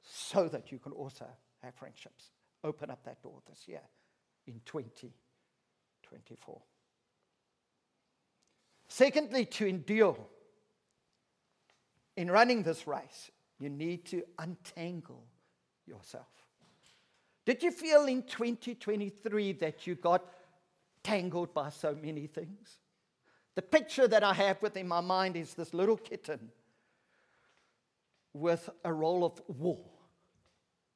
so 0.06 0.48
that 0.48 0.70
you 0.72 0.78
can 0.78 0.92
also 0.92 1.26
have 1.62 1.74
friendships. 1.74 2.30
Open 2.64 2.90
up 2.90 3.04
that 3.04 3.22
door 3.22 3.42
this 3.48 3.66
year 3.66 3.82
in 4.46 4.60
2024. 4.64 6.62
Secondly, 8.88 9.44
to 9.46 9.66
endure. 9.66 10.18
In 12.16 12.30
running 12.30 12.62
this 12.62 12.86
race, 12.86 13.30
you 13.58 13.68
need 13.68 14.06
to 14.06 14.22
untangle 14.38 15.24
yourself. 15.86 16.28
Did 17.44 17.62
you 17.62 17.70
feel 17.70 18.06
in 18.06 18.22
2023 18.22 19.52
that 19.52 19.86
you 19.86 19.94
got 19.96 20.24
tangled 21.04 21.52
by 21.52 21.68
so 21.70 21.94
many 21.94 22.26
things? 22.26 22.78
The 23.54 23.62
picture 23.62 24.08
that 24.08 24.24
I 24.24 24.34
have 24.34 24.60
within 24.62 24.88
my 24.88 25.00
mind 25.00 25.36
is 25.36 25.54
this 25.54 25.72
little 25.74 25.96
kitten 25.96 26.50
with 28.32 28.68
a 28.84 28.92
roll 28.92 29.24
of 29.24 29.40
wool. 29.48 29.95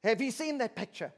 Have 0.03 0.21
you 0.21 0.31
seen 0.31 0.57
that 0.59 0.75
picture? 0.75 1.11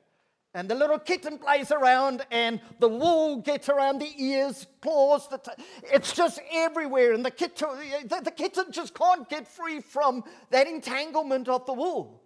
And 0.55 0.69
the 0.69 0.75
little 0.75 0.99
kitten 0.99 1.39
plays 1.39 1.71
around, 1.71 2.23
and 2.29 2.61
the 2.79 2.87
wool 2.87 3.37
gets 3.37 3.69
around 3.69 3.99
the 3.99 4.11
ears, 4.23 4.67
claws. 4.81 5.27
The 5.27 5.39
t- 5.39 5.63
it's 5.91 6.13
just 6.13 6.39
everywhere. 6.51 7.13
And 7.13 7.25
the 7.25 7.31
kitten, 7.31 7.69
the, 8.07 8.21
the 8.23 8.31
kitten 8.31 8.65
just 8.71 8.93
can't 8.93 9.27
get 9.27 9.47
free 9.47 9.79
from 9.79 10.23
that 10.51 10.67
entanglement 10.67 11.49
of 11.49 11.65
the 11.65 11.73
wool. 11.73 12.21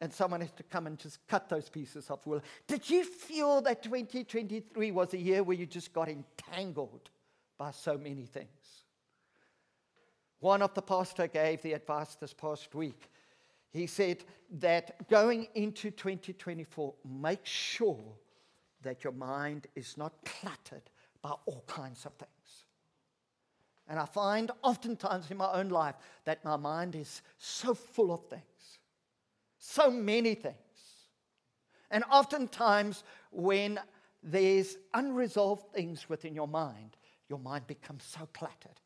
And 0.00 0.12
someone 0.12 0.40
has 0.40 0.52
to 0.52 0.62
come 0.62 0.86
and 0.86 0.98
just 0.98 1.26
cut 1.26 1.50
those 1.50 1.68
pieces 1.68 2.10
of 2.10 2.26
wool. 2.26 2.40
Did 2.66 2.88
you 2.88 3.04
feel 3.04 3.60
that 3.62 3.82
2023 3.82 4.90
was 4.90 5.12
a 5.12 5.18
year 5.18 5.42
where 5.42 5.56
you 5.56 5.66
just 5.66 5.92
got 5.92 6.08
entangled 6.08 7.10
by 7.58 7.72
so 7.72 7.98
many 7.98 8.24
things? 8.24 8.84
One 10.40 10.62
of 10.62 10.72
the 10.74 10.82
pastor 10.82 11.26
gave 11.26 11.60
the 11.62 11.74
advice 11.74 12.14
this 12.14 12.32
past 12.32 12.74
week 12.74 13.10
he 13.76 13.86
said 13.86 14.24
that 14.58 15.08
going 15.08 15.48
into 15.54 15.90
2024, 15.90 16.94
make 17.04 17.44
sure 17.44 18.14
that 18.82 19.04
your 19.04 19.12
mind 19.12 19.66
is 19.74 19.96
not 19.96 20.12
cluttered 20.24 20.90
by 21.22 21.32
all 21.46 21.64
kinds 21.66 22.06
of 22.06 22.12
things. 22.14 22.64
And 23.88 23.98
I 23.98 24.04
find 24.04 24.50
oftentimes 24.62 25.30
in 25.30 25.36
my 25.36 25.52
own 25.52 25.68
life 25.68 25.94
that 26.24 26.44
my 26.44 26.56
mind 26.56 26.96
is 26.96 27.22
so 27.38 27.74
full 27.74 28.12
of 28.12 28.24
things, 28.28 28.78
so 29.58 29.90
many 29.90 30.34
things. 30.34 30.56
And 31.90 32.02
oftentimes, 32.10 33.04
when 33.30 33.78
there's 34.22 34.76
unresolved 34.94 35.72
things 35.72 36.08
within 36.08 36.34
your 36.34 36.48
mind, 36.48 36.96
your 37.28 37.38
mind 37.38 37.66
becomes 37.66 38.04
so 38.04 38.28
cluttered 38.32 38.80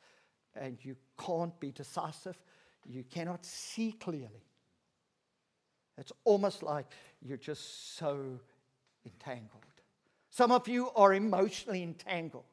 and 0.54 0.78
you 0.82 0.96
can't 1.18 1.58
be 1.60 1.70
decisive, 1.70 2.36
you 2.84 3.04
cannot 3.04 3.44
see 3.44 3.92
clearly. 3.92 4.44
It's 6.00 6.12
almost 6.24 6.62
like 6.62 6.86
you're 7.20 7.36
just 7.36 7.96
so 7.98 8.40
entangled. 9.04 9.64
Some 10.30 10.50
of 10.50 10.66
you 10.66 10.90
are 10.96 11.12
emotionally 11.12 11.82
entangled. 11.82 12.44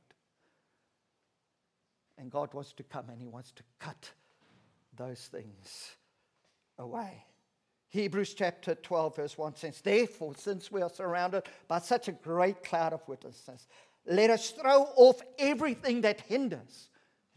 And 2.18 2.30
God 2.30 2.54
wants 2.54 2.74
to 2.74 2.84
come 2.84 3.10
and 3.10 3.22
He 3.22 3.28
wants 3.28 3.52
to 3.54 3.64
cut 3.80 4.12
those 4.98 5.20
things 5.20 5.92
away. 6.78 7.24
Hebrews 7.90 8.34
chapter 8.34 8.76
12, 8.76 9.16
verse 9.16 9.38
1 9.38 9.56
says, 9.56 9.80
Therefore, 9.80 10.34
since 10.36 10.70
we 10.70 10.82
are 10.82 10.90
surrounded 10.90 11.44
by 11.70 11.80
such 11.80 12.10
a 12.10 12.12
great 12.12 12.64
cloud 12.64 12.92
of 12.92 13.08
witnesses, 13.08 13.68
let 14.06 14.30
us 14.30 14.52
throw 14.52 14.90
off 14.96 15.22
everything 15.40 16.02
that 16.02 16.20
hinders. 16.22 16.90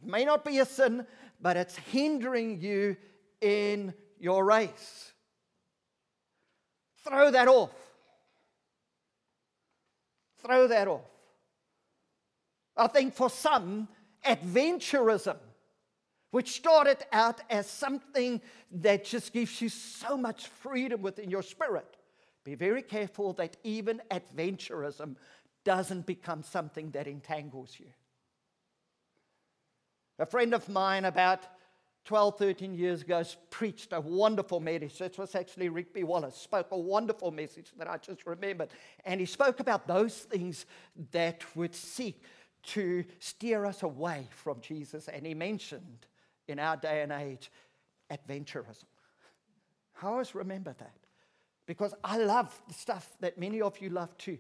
It 0.03 0.09
may 0.09 0.25
not 0.25 0.45
be 0.45 0.59
a 0.59 0.65
sin, 0.65 1.07
but 1.41 1.57
it's 1.57 1.77
hindering 1.77 2.61
you 2.61 2.97
in 3.41 3.95
your 4.19 4.45
race. 4.45 5.13
Throw 7.05 7.31
that 7.31 7.49
off. 7.49 7.71
Throw 10.43 10.67
that 10.69 10.89
off. 10.89 11.01
I 12.77 12.87
think 12.87 13.15
for 13.15 13.29
some, 13.29 13.89
adventurism, 14.25 15.37
which 16.31 16.53
started 16.53 16.99
out 17.13 17.41
as 17.51 17.69
something 17.69 18.41
that 18.71 19.05
just 19.05 19.33
gives 19.33 19.61
you 19.61 19.69
so 19.69 20.17
much 20.17 20.47
freedom 20.47 21.03
within 21.03 21.31
your 21.31 21.43
spirit, 21.43 21.97
be 22.45 22.55
very 22.55 22.83
careful 22.83 23.33
that 23.35 23.57
even 23.65 24.01
adventurism 24.11 25.17
doesn't 25.65 26.07
become 26.07 26.43
something 26.43 26.91
that 26.93 27.07
entangles 27.07 27.77
you. 27.79 27.87
A 30.19 30.27
friend 30.27 30.55
of 30.55 30.69
mine, 30.69 31.05
about 31.05 31.41
12, 32.05 32.39
13 32.39 32.75
years 32.75 33.03
ago, 33.03 33.23
preached 33.51 33.93
a 33.93 34.01
wonderful 34.01 34.59
message. 34.61 35.01
It 35.01 35.19
was 35.19 35.35
actually 35.35 35.69
Rigby 35.69 36.03
Wallace, 36.03 36.37
spoke 36.37 36.69
a 36.71 36.79
wonderful 36.79 37.31
message 37.31 37.71
that 37.77 37.89
I 37.89 37.99
just 37.99 38.27
remembered. 38.27 38.71
And 39.05 39.21
he 39.21 39.27
spoke 39.27 39.61
about 39.61 39.87
those 39.87 40.15
things 40.15 40.67
that 41.13 41.45
would 41.55 41.75
seek 41.75 42.23
to 42.63 43.05
steer 43.19 43.65
us 43.65 43.83
away 43.83 44.29
from 44.31 44.61
Jesus. 44.61 45.09
And 45.09 45.27
he 45.27 45.35
mentioned 45.35 46.07
in 46.49 46.59
our 46.59 46.77
day 46.77 47.03
and 47.03 47.13
age 47.13 47.51
adventurism. 48.11 48.85
I 50.03 50.07
always 50.07 50.35
remember 50.35 50.75
that 50.79 50.97
because 51.67 51.95
I 52.03 52.19
love 52.19 52.61
the 52.67 52.75
stuff 52.75 53.09
that 53.21 53.39
many 53.39 53.61
of 53.61 53.79
you 53.81 53.91
love 53.91 54.17
too. 54.17 54.39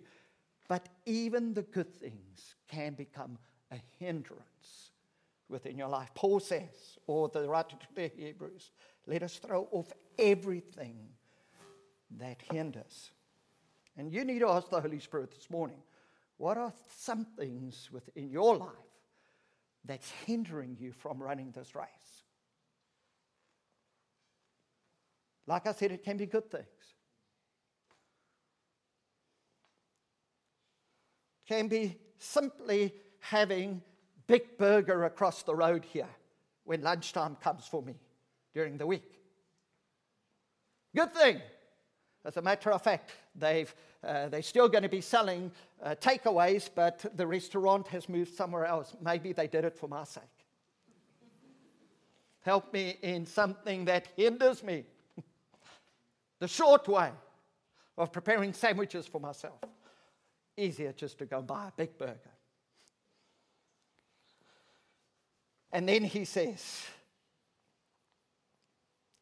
But 0.68 0.88
even 1.04 1.54
the 1.54 1.62
good 1.62 1.94
things 1.94 2.54
can 2.68 2.94
become 2.94 3.38
a 3.70 3.76
hindrance 3.98 4.89
within 5.50 5.76
your 5.76 5.88
life. 5.88 6.10
Paul 6.14 6.40
says, 6.40 6.98
or 7.06 7.28
the 7.28 7.48
writer 7.48 7.76
to 7.76 7.86
the 7.94 8.08
Hebrews, 8.08 8.70
let 9.06 9.22
us 9.22 9.36
throw 9.38 9.68
off 9.72 9.92
everything 10.18 10.96
that 12.18 12.40
hinders. 12.50 13.10
And 13.96 14.12
you 14.12 14.24
need 14.24 14.38
to 14.38 14.48
ask 14.48 14.70
the 14.70 14.80
Holy 14.80 15.00
Spirit 15.00 15.32
this 15.32 15.50
morning 15.50 15.82
what 16.36 16.56
are 16.56 16.72
some 16.96 17.26
things 17.38 17.90
within 17.92 18.30
your 18.30 18.56
life 18.56 18.70
that's 19.84 20.10
hindering 20.26 20.76
you 20.80 20.92
from 20.92 21.22
running 21.22 21.50
this 21.50 21.74
race? 21.74 21.86
Like 25.46 25.66
I 25.66 25.72
said, 25.72 25.92
it 25.92 26.02
can 26.02 26.16
be 26.16 26.26
good 26.26 26.50
things. 26.50 26.64
Can 31.46 31.68
be 31.68 31.98
simply 32.18 32.94
having 33.18 33.82
big 34.30 34.56
burger 34.58 35.06
across 35.06 35.42
the 35.42 35.54
road 35.54 35.84
here 35.84 36.06
when 36.62 36.80
lunchtime 36.82 37.34
comes 37.42 37.66
for 37.66 37.82
me 37.82 37.96
during 38.54 38.78
the 38.78 38.86
week. 38.86 39.18
Good 40.94 41.12
thing. 41.12 41.40
As 42.24 42.36
a 42.36 42.42
matter 42.42 42.70
of 42.70 42.80
fact, 42.80 43.10
they've, 43.34 43.74
uh, 44.04 44.28
they're 44.28 44.42
still 44.42 44.68
going 44.68 44.84
to 44.84 44.88
be 44.88 45.00
selling 45.00 45.50
uh, 45.82 45.96
takeaways, 46.00 46.70
but 46.72 47.04
the 47.16 47.26
restaurant 47.26 47.88
has 47.88 48.08
moved 48.08 48.32
somewhere 48.32 48.66
else. 48.66 48.94
Maybe 49.02 49.32
they 49.32 49.48
did 49.48 49.64
it 49.64 49.76
for 49.76 49.88
my 49.88 50.04
sake. 50.04 50.22
Help 52.42 52.72
me 52.72 52.98
in 53.02 53.26
something 53.26 53.84
that 53.86 54.06
hinders 54.16 54.62
me. 54.62 54.84
the 56.38 56.46
short 56.46 56.86
way 56.86 57.10
of 57.98 58.12
preparing 58.12 58.52
sandwiches 58.52 59.08
for 59.08 59.20
myself. 59.20 59.58
Easier 60.56 60.92
just 60.92 61.18
to 61.18 61.26
go 61.26 61.38
and 61.38 61.48
buy 61.48 61.66
a 61.68 61.72
big 61.76 61.98
burger. 61.98 62.30
And 65.72 65.88
then 65.88 66.04
he 66.04 66.24
says, 66.24 66.84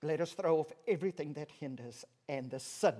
Let 0.02 0.20
us 0.20 0.32
throw 0.32 0.60
off 0.60 0.72
everything 0.86 1.34
that 1.34 1.50
hinders 1.50 2.04
and 2.28 2.50
the 2.50 2.60
sin 2.60 2.94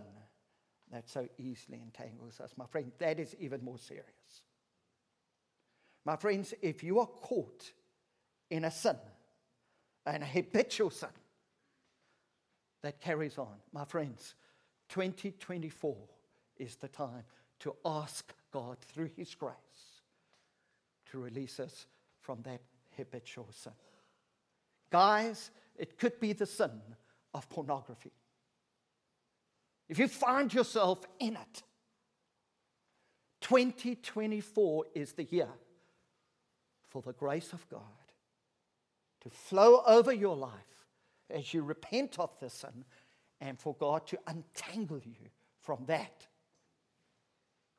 that 0.91 1.09
so 1.09 1.29
easily 1.39 1.81
entangles 1.83 2.41
us. 2.41 2.53
My 2.57 2.67
friend, 2.67 2.93
that 2.99 3.19
is 3.19 3.35
even 3.39 3.63
more 3.65 3.79
serious. 3.79 4.43
My 6.05 6.17
friends, 6.17 6.55
if 6.63 6.83
you 6.83 7.01
are 7.01 7.07
caught 7.07 7.73
in 8.51 8.65
a 8.65 8.71
sin, 8.71 8.97
an 10.07 10.23
habitual 10.23 10.91
sin 10.91 11.11
that 12.83 13.01
carries 13.01 13.37
on, 13.37 13.55
my 13.73 13.85
friends, 13.85 14.35
2024 14.89 15.97
is 16.57 16.77
the 16.77 16.89
time 16.89 17.25
to 17.61 17.75
ask 17.85 18.33
God 18.53 18.79
through 18.81 19.11
His 19.17 19.35
grace 19.35 19.55
to 21.11 21.19
release 21.19 21.61
us 21.61 21.87
from 22.21 22.41
that 22.43 22.61
habitual 22.99 23.49
sin. 23.53 23.73
Guys, 24.91 25.51
it 25.77 25.99
could 25.99 26.21
be 26.21 26.35
the 26.35 26.47
sin 26.47 26.81
of 27.33 27.49
pornography. 27.49 28.13
If 29.89 29.99
you 29.99 30.09
find 30.09 30.53
yourself 30.53 31.05
in 31.19 31.37
it, 31.37 31.63
2024 33.41 34.85
is 34.95 35.13
the 35.13 35.25
year 35.25 35.49
for 36.89 37.01
the 37.01 37.13
grace 37.13 37.53
of 37.53 37.67
God 37.71 37.81
to 39.23 39.31
flow 39.31 39.83
over 39.87 40.13
your 40.13 40.37
life 40.37 40.53
as 41.31 41.55
you 41.55 41.63
repent 41.63 42.19
of 42.19 42.31
this 42.41 42.55
sin 42.55 42.85
and 43.41 43.59
for 43.59 43.75
God 43.75 44.07
to 44.09 44.19
untangle 44.27 45.01
you 45.05 45.31
from 45.61 45.85
that 45.87 46.27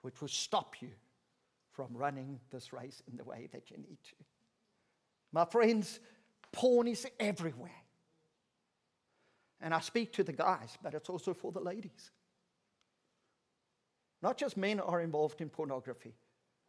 which 0.01 0.21
will 0.21 0.27
stop 0.27 0.82
you 0.82 0.89
from 1.71 1.88
running 1.93 2.39
this 2.51 2.73
race 2.73 3.01
in 3.10 3.17
the 3.17 3.23
way 3.23 3.49
that 3.51 3.69
you 3.69 3.77
need 3.77 3.97
to. 4.03 4.15
My 5.32 5.46
friends, 5.46 6.00
porn 6.52 6.88
is 6.88 7.06
everywhere. 7.20 7.72
And 9.62 9.74
I 9.74 9.80
speak 9.80 10.13
to 10.13 10.24
the 10.24 10.34
guys, 10.34 10.78
but 10.82 10.94
it's 10.94 11.10
also 11.10 11.34
for 11.34 11.52
the 11.52 11.60
ladies. 11.60 12.12
Not 14.22 14.38
just 14.38 14.58
men 14.58 14.80
are 14.80 15.02
involved 15.02 15.42
in 15.42 15.50
pornography, 15.50 16.13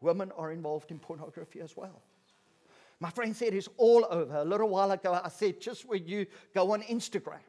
women 0.00 0.32
are 0.36 0.52
involved 0.52 0.90
in 0.90 0.98
pornography 0.98 1.60
as 1.60 1.76
well. 1.76 2.02
My 3.00 3.10
friend 3.10 3.34
said 3.34 3.54
it's 3.54 3.68
all 3.78 4.06
over. 4.10 4.36
A 4.36 4.44
little 4.44 4.68
while 4.68 4.90
ago, 4.92 5.18
I 5.24 5.30
said, 5.30 5.60
just 5.60 5.86
when 5.86 6.06
you 6.06 6.26
go 6.54 6.72
on 6.72 6.82
Instagram, 6.82 7.40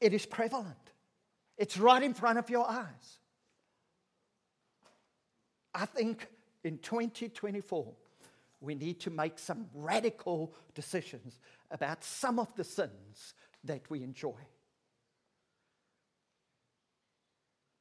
it 0.00 0.14
is 0.14 0.24
prevalent. 0.24 0.76
It's 1.58 1.76
right 1.76 2.02
in 2.02 2.14
front 2.14 2.38
of 2.38 2.48
your 2.48 2.68
eyes. 2.70 3.18
I 5.74 5.84
think 5.84 6.26
in 6.64 6.78
2024, 6.78 7.92
we 8.60 8.74
need 8.74 9.00
to 9.00 9.10
make 9.10 9.38
some 9.38 9.66
radical 9.74 10.54
decisions 10.74 11.38
about 11.70 12.04
some 12.04 12.38
of 12.38 12.54
the 12.54 12.64
sins 12.64 13.34
that 13.64 13.88
we 13.90 14.02
enjoy. 14.02 14.36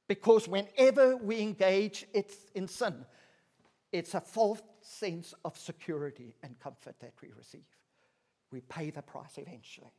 Because 0.08 0.48
whenever 0.48 1.18
we 1.18 1.42
engage 1.42 2.06
in 2.56 2.68
sin, 2.68 3.06
it's 3.92 4.16
a 4.16 4.22
false 4.22 4.62
sense 4.82 5.34
of 5.46 5.58
security 5.58 6.36
and 6.42 6.60
comfort 6.60 6.96
that 7.00 7.14
we 7.22 7.30
receive. 7.38 7.62
We 8.52 8.62
pay 8.62 8.90
the 8.90 9.02
price 9.02 9.38
eventually. 9.38 9.92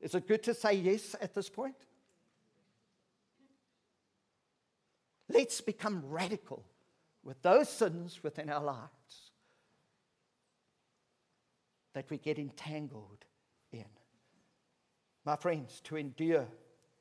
Is 0.00 0.14
it 0.14 0.28
good 0.28 0.42
to 0.44 0.54
say 0.54 0.74
yes 0.74 1.14
at 1.20 1.34
this 1.34 1.50
point? 1.50 1.74
Let's 5.28 5.60
become 5.60 6.02
radical 6.06 6.64
with 7.22 7.42
those 7.42 7.68
sins 7.68 8.22
within 8.22 8.48
our 8.48 8.62
lives 8.62 9.27
that 11.98 12.08
we 12.10 12.16
get 12.16 12.38
entangled 12.38 13.24
in. 13.72 13.84
My 15.24 15.34
friends, 15.34 15.80
to 15.82 15.96
endure 15.96 16.46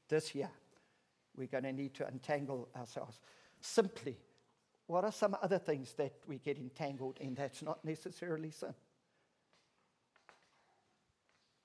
this 0.10 0.34
year, 0.34 0.50
we're 1.36 1.46
going 1.46 1.66
to 1.66 1.72
need 1.72 1.94
to 1.94 2.08
untangle 2.08 2.68
ourselves. 2.76 3.20
Simply, 3.62 4.18
what 4.88 5.04
are 5.04 5.12
some 5.12 5.38
other 5.44 5.60
things 5.60 5.94
that 5.98 6.14
we 6.26 6.40
get 6.40 6.58
entangled 6.58 7.20
in 7.22 7.36
that's 7.36 7.62
not 7.62 7.86
necessarily 7.86 8.50
sin? 8.50 8.74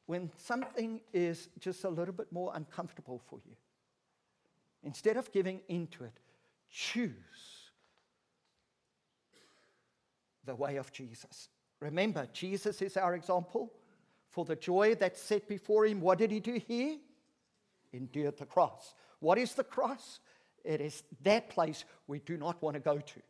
When 0.05 0.31
something 0.37 1.01
is 1.15 1.49
just 1.59 1.85
a 1.85 1.89
little 1.89 2.13
bit 2.13 2.31
more 2.31 2.53
uncomfortable 2.55 3.19
for 3.31 3.41
you, 3.47 3.57
instead 4.83 5.17
of 5.17 5.33
giving 5.33 5.63
into 5.69 6.05
it, 6.05 6.21
choose 6.71 7.15
the 10.45 10.55
way 10.55 10.77
of 10.77 10.93
Jesus. 10.93 11.49
Remember, 11.83 12.29
Jesus 12.33 12.81
is 12.81 12.97
our 12.97 13.17
example. 13.17 13.73
For 14.29 14.45
the 14.45 14.55
joy 14.55 14.95
that's 14.95 15.21
set 15.21 15.49
before 15.49 15.85
him, 15.85 16.01
what 16.01 16.19
did 16.19 16.31
he 16.31 16.39
do 16.39 16.55
here? 16.55 16.97
Endured 17.93 18.39
the 18.39 18.47
cross. 18.47 18.95
What 19.19 19.37
is 19.37 19.55
the 19.55 19.65
cross? 19.65 20.21
It 20.65 20.81
is 20.81 21.03
that 21.25 21.51
place 21.51 21.85
we 22.07 22.21
do 22.21 22.37
not 22.37 22.63
want 22.63 22.75
to 22.75 22.81
go 22.81 22.99
to. 22.99 23.21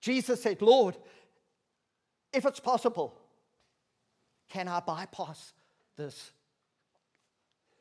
Jesus 0.00 0.42
said, 0.42 0.62
Lord, 0.62 0.96
if 2.32 2.46
it's 2.46 2.58
possible, 2.58 3.14
can 4.48 4.66
I 4.66 4.80
bypass 4.80 5.52
this? 5.96 6.32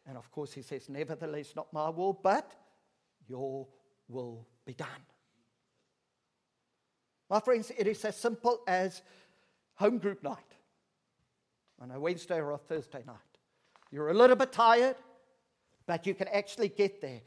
And 0.06 0.18
of 0.18 0.30
course, 0.32 0.52
he 0.52 0.62
says, 0.62 0.90
Nevertheless, 0.90 1.54
not 1.56 1.72
my 1.72 1.90
will, 1.90 2.14
but 2.14 2.52
your 3.28 3.68
will 4.10 4.46
be 4.66 4.74
done. 4.74 4.90
My 7.34 7.40
friends, 7.40 7.72
it 7.76 7.88
is 7.88 8.06
as 8.06 8.16
simple 8.16 8.62
as 8.68 9.02
home 9.74 9.98
group 9.98 10.22
night 10.22 10.38
on 11.82 11.90
a 11.90 12.00
Wednesday 12.00 12.38
or 12.38 12.52
a 12.52 12.60
Thursday 12.60 13.02
night. 13.08 13.16
You're 13.90 14.12
a 14.12 14.14
little 14.14 14.36
bit 14.36 14.52
tired, 14.52 14.98
but 15.88 16.06
you 16.06 16.14
can 16.14 16.28
actually 16.28 16.68
get 16.70 17.02
there. 17.02 17.22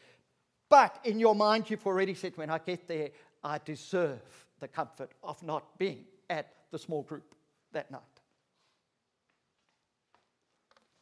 But 0.69 1.01
in 1.03 1.19
your 1.19 1.35
mind, 1.35 1.69
you've 1.69 1.85
already 1.85 2.15
said, 2.15 2.37
when 2.37 2.51
I 2.51 2.59
get 2.59 2.87
there, 2.87 3.11
I 3.43 3.59
deserve 3.59 4.21
the 4.61 4.69
comfort 4.69 5.11
of 5.25 5.43
not 5.43 5.77
being 5.77 6.05
at 6.31 6.53
the 6.71 6.79
small 6.79 7.03
group 7.03 7.35
that 7.73 7.91
night. 7.91 8.03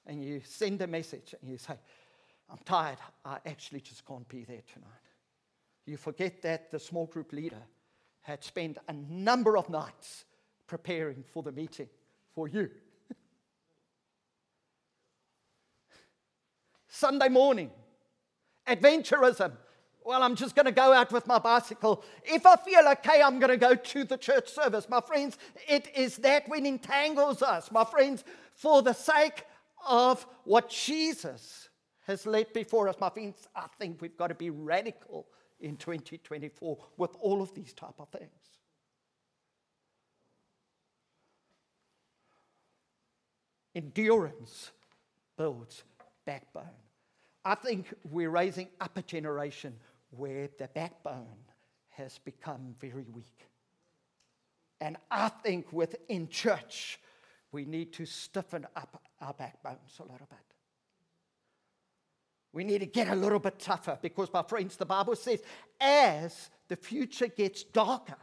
And 0.07 0.25
you 0.25 0.41
send 0.47 0.81
a 0.81 0.87
message 0.87 1.35
and 1.43 1.51
you 1.51 1.59
say, 1.59 1.75
I'm 2.49 2.57
tired. 2.65 3.01
I 3.23 3.37
actually 3.45 3.83
just 3.83 4.07
can't 4.07 4.27
be 4.31 4.45
there 4.45 4.63
tonight. 4.73 4.89
You 5.85 5.99
forget 5.99 6.41
that 6.41 6.71
the 6.71 6.81
small 6.81 7.05
group 7.05 7.35
leader 7.35 7.61
had 8.25 8.43
spent 8.43 8.79
a 8.89 8.93
number 8.93 9.57
of 9.57 9.71
nights 9.71 10.25
preparing 10.67 11.23
for 11.33 11.43
the 11.43 11.53
meeting 11.53 11.89
for 12.35 12.49
you. 12.49 12.71
Sunday 16.89 17.29
morning, 17.29 17.71
adventurism. 18.67 19.53
Well, 20.05 20.23
I'm 20.23 20.37
just 20.37 20.55
going 20.55 20.65
to 20.67 20.73
go 20.73 20.93
out 20.93 21.13
with 21.13 21.27
my 21.27 21.39
bicycle. 21.39 22.03
If 22.25 22.47
I 22.47 22.57
feel 22.57 22.89
okay, 22.93 23.23
I'm 23.23 23.39
going 23.39 23.51
to 23.51 23.59
go 23.59 23.75
to 23.75 24.05
the 24.05 24.17
church 24.17 24.49
service. 24.49 24.89
My 24.89 25.01
friends, 25.03 25.39
it 25.69 25.89
is 25.95 26.17
that 26.19 26.49
when 26.49 26.67
entangles 26.67 27.43
us. 27.43 27.71
My 27.71 27.85
friends, 27.85 28.25
for 28.55 28.81
the 28.83 28.95
sake 28.95 29.45
of 29.87 30.27
what 30.45 30.71
Jesus 30.71 31.69
has 32.07 32.27
laid 32.27 32.55
before 32.55 32.89
us, 32.89 32.97
my 32.99 33.11
friends, 33.11 33.49
I 33.55 33.67
think 33.79 34.01
we've 34.01 34.17
got 34.17 34.29
to 34.29 34.35
be 34.35 34.49
radical 34.49 35.27
in 35.61 35.77
2024 35.77 36.79
with 36.97 37.11
all 37.21 37.43
of 37.43 37.55
these 37.55 37.73
type 37.73 37.95
of 37.99 38.09
things. 38.09 38.31
Endurance 43.75 44.71
builds 45.37 45.83
backbone. 46.25 46.65
I 47.45 47.55
think 47.55 47.93
we're 48.05 48.31
raising 48.31 48.69
up 48.81 48.97
a 48.97 49.03
generation 49.03 49.75
where 50.11 50.49
the 50.59 50.69
backbone 50.69 51.27
has 51.91 52.19
become 52.19 52.75
very 52.81 53.07
weak. 53.13 53.49
And 54.81 54.97
I 55.11 55.29
think 55.29 55.73
within 55.73 56.29
church, 56.29 57.01
we 57.53 57.65
need 57.65 57.93
to 57.95 58.07
stiffen 58.07 58.67
up 58.77 59.03
our 59.21 59.33
backbones 59.33 59.99
a 59.99 60.03
little 60.03 60.27
bit. 60.29 60.54
We 62.55 62.63
need 62.63 62.79
to 62.79 62.87
get 62.87 63.09
a 63.09 63.17
little 63.17 63.41
bit 63.41 63.59
tougher 63.59 63.99
because, 64.01 64.33
my 64.33 64.45
friends, 64.45 64.77
the 64.77 64.87
Bible 64.87 65.17
says 65.17 65.43
as 65.81 66.51
the 66.69 66.77
future 66.77 67.27
gets 67.27 67.65
darker, 67.65 68.17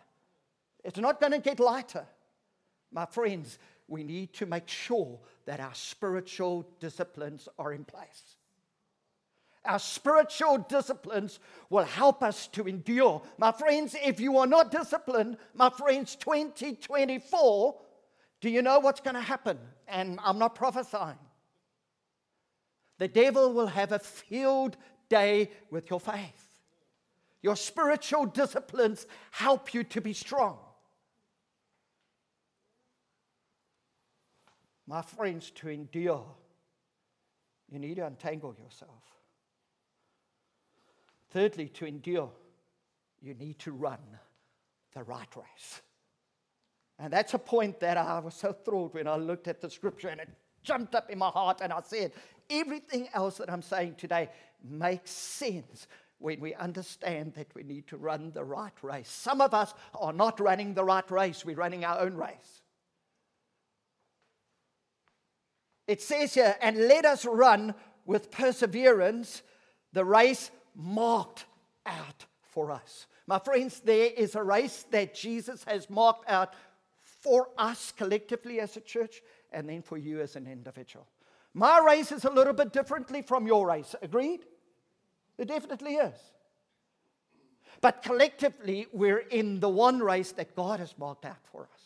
it's 0.86 0.98
not 0.98 1.20
going 1.20 1.34
to 1.34 1.40
get 1.40 1.60
lighter. 1.60 2.06
My 2.94 3.06
friends, 3.06 3.60
we 3.90 4.06
need 4.06 4.32
to 4.36 4.46
make 4.46 4.70
sure 4.70 5.20
that 5.46 5.60
our 5.60 5.74
spiritual 5.74 6.66
disciplines 6.80 7.50
are 7.60 7.74
in 7.74 7.84
place. 7.84 8.38
Our 9.66 9.80
spiritual 9.80 10.60
disciplines 10.60 11.40
will 11.70 11.84
help 11.84 12.24
us 12.24 12.48
to 12.54 12.70
endure. 12.70 13.22
My 13.38 13.52
friends, 13.52 13.98
if 14.02 14.22
you 14.22 14.38
are 14.38 14.48
not 14.48 14.72
disciplined, 14.72 15.38
my 15.54 15.70
friends, 15.70 16.16
2024, 16.16 17.76
do 18.40 18.50
you 18.50 18.62
know 18.62 18.80
what's 18.80 19.02
going 19.02 19.16
to 19.16 19.22
happen? 19.22 19.60
And 19.90 20.20
I'm 20.24 20.40
not 20.40 20.56
prophesying. 20.56 21.20
The 23.02 23.08
devil 23.08 23.52
will 23.52 23.66
have 23.66 23.94
a 23.94 23.98
field 23.98 24.78
day 25.10 25.50
with 25.72 25.90
your 25.90 26.00
faith. 26.00 26.50
Your 27.42 27.56
spiritual 27.56 28.28
disciplines 28.28 29.08
help 29.32 29.74
you 29.74 29.84
to 29.86 30.02
be 30.02 30.14
strong. 30.14 30.60
My 34.86 35.02
friends, 35.02 35.50
to 35.56 35.70
endure, 35.70 36.28
you 37.72 37.80
need 37.80 37.96
to 37.96 38.06
untangle 38.06 38.56
yourself. 38.64 39.02
Thirdly, 41.32 41.70
to 41.70 41.88
endure, 41.88 42.30
you 43.20 43.34
need 43.34 43.58
to 43.62 43.72
run 43.72 43.98
the 44.94 45.02
right 45.02 45.36
race. 45.36 45.82
And 47.00 47.12
that's 47.12 47.34
a 47.34 47.40
point 47.40 47.80
that 47.80 47.98
I 47.98 48.20
was 48.20 48.36
so 48.36 48.54
thrilled 48.54 48.94
when 48.94 49.08
I 49.08 49.16
looked 49.16 49.48
at 49.48 49.60
the 49.60 49.72
scripture 49.72 50.10
and 50.10 50.22
it 50.22 50.30
jumped 50.62 50.94
up 50.94 51.10
in 51.10 51.18
my 51.18 51.30
heart 51.30 51.62
and 51.62 51.74
I 51.74 51.82
said, 51.82 52.12
everything 52.52 53.10
else 53.14 53.38
that 53.38 53.50
I'm 53.50 53.62
saying 53.62 53.96
today 53.98 54.30
makes 54.64 55.12
sense 55.12 55.88
when 56.20 56.40
we 56.40 56.54
understand 56.54 57.34
that 57.34 57.54
we 57.56 57.64
need 57.64 57.88
to 57.88 57.98
run 57.98 58.32
the 58.32 58.44
right 58.44 58.74
race. 58.84 59.10
Some 59.10 59.42
of 59.42 59.54
us 59.54 59.74
are 59.96 60.14
not 60.14 60.40
running 60.40 60.74
the 60.74 60.84
right 60.84 61.10
race, 61.10 61.44
we're 61.44 61.56
running 61.56 61.84
our 61.84 62.00
own 62.00 62.16
race. 62.16 62.62
It 65.88 66.02
says 66.02 66.36
here, 66.36 66.56
and 66.62 66.88
let 66.88 67.06
us 67.06 67.26
run 67.26 67.74
with 68.06 68.32
perseverance 68.32 69.42
the 69.94 70.06
race 70.06 70.52
marked 70.76 71.46
out 71.86 72.26
for 72.42 72.72
us. 72.72 73.08
My 73.28 73.40
friends, 73.40 73.80
there 73.80 74.12
is 74.16 74.36
a 74.36 74.44
race 74.44 74.86
that 74.92 75.16
Jesus 75.16 75.64
has 75.66 75.90
marked 75.90 76.30
out 76.30 76.54
for 77.00 77.50
us 77.58 77.92
collectively 77.96 78.60
as 78.60 78.78
a 78.78 78.82
church 78.82 79.22
and 79.52 79.68
then 79.68 79.82
for 79.82 79.98
you 79.98 80.22
as 80.22 80.36
an 80.36 80.48
individual. 80.48 81.08
My 81.54 81.80
race 81.80 82.12
is 82.12 82.24
a 82.24 82.30
little 82.30 82.54
bit 82.54 82.72
differently 82.72 83.22
from 83.22 83.46
your 83.46 83.68
race. 83.68 83.94
Agreed? 84.02 84.46
It 85.38 85.48
definitely 85.48 85.96
is. 85.96 86.16
But 87.82 88.04
collectively, 88.04 88.88
we're 88.94 89.18
in 89.18 89.60
the 89.60 89.70
one 89.70 90.00
race 90.00 90.32
that 90.34 90.56
God 90.56 90.80
has 90.80 90.94
marked 90.98 91.26
out 91.26 91.44
for 91.52 91.64
us. 91.64 91.82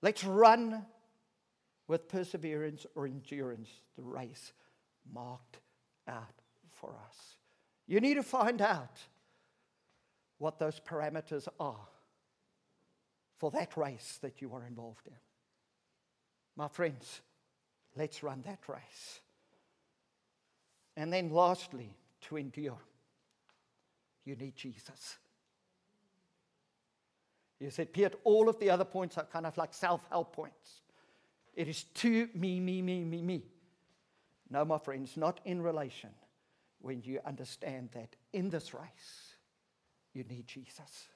Let's 0.00 0.22
run 0.22 0.84
with 1.88 2.08
perseverance 2.08 2.86
or 2.94 3.06
endurance 3.06 3.68
the 3.96 4.02
race 4.02 4.52
marked 5.12 5.58
out 6.06 6.34
for 6.70 6.94
us. 7.08 7.36
You 7.86 8.00
need 8.00 8.14
to 8.14 8.22
find 8.22 8.62
out 8.62 9.00
what 10.38 10.58
those 10.58 10.80
parameters 10.80 11.48
are 11.58 11.88
for 13.38 13.50
that 13.52 13.76
race 13.76 14.18
that 14.22 14.40
you 14.40 14.52
are 14.54 14.64
involved 14.64 15.06
in. 15.06 15.14
My 16.56 16.68
friends, 16.68 17.20
let's 17.96 18.22
run 18.22 18.42
that 18.46 18.60
race. 18.68 19.20
And 20.96 21.12
then, 21.12 21.30
lastly, 21.30 21.96
to 22.22 22.36
endure, 22.36 22.78
you 24.24 24.36
need 24.36 24.54
Jesus. 24.54 25.18
You 27.58 27.70
said, 27.70 27.92
Peet, 27.92 28.14
all 28.24 28.48
of 28.48 28.58
the 28.58 28.70
other 28.70 28.84
points 28.84 29.18
are 29.18 29.24
kind 29.24 29.46
of 29.46 29.56
like 29.56 29.74
self 29.74 30.02
help 30.10 30.34
points. 30.34 30.82
It 31.54 31.68
is 31.68 31.84
to 31.84 32.28
me, 32.34 32.60
me, 32.60 32.82
me, 32.82 33.04
me, 33.04 33.22
me. 33.22 33.42
No, 34.50 34.64
my 34.64 34.78
friends, 34.78 35.16
not 35.16 35.40
in 35.44 35.62
relation 35.62 36.10
when 36.80 37.02
you 37.02 37.20
understand 37.24 37.88
that 37.94 38.14
in 38.32 38.50
this 38.50 38.74
race, 38.74 39.36
you 40.12 40.24
need 40.24 40.46
Jesus. 40.46 41.08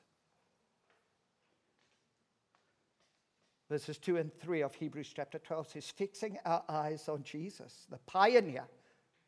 Verses 3.69 3.99
2 3.99 4.16
and 4.16 4.33
3 4.41 4.62
of 4.62 4.75
Hebrews 4.75 5.12
chapter 5.14 5.39
12 5.39 5.69
says, 5.69 5.91
Fixing 5.91 6.39
our 6.47 6.62
eyes 6.69 7.09
on 7.09 7.23
Jesus, 7.23 7.87
the 7.91 7.99
pioneer 7.99 8.66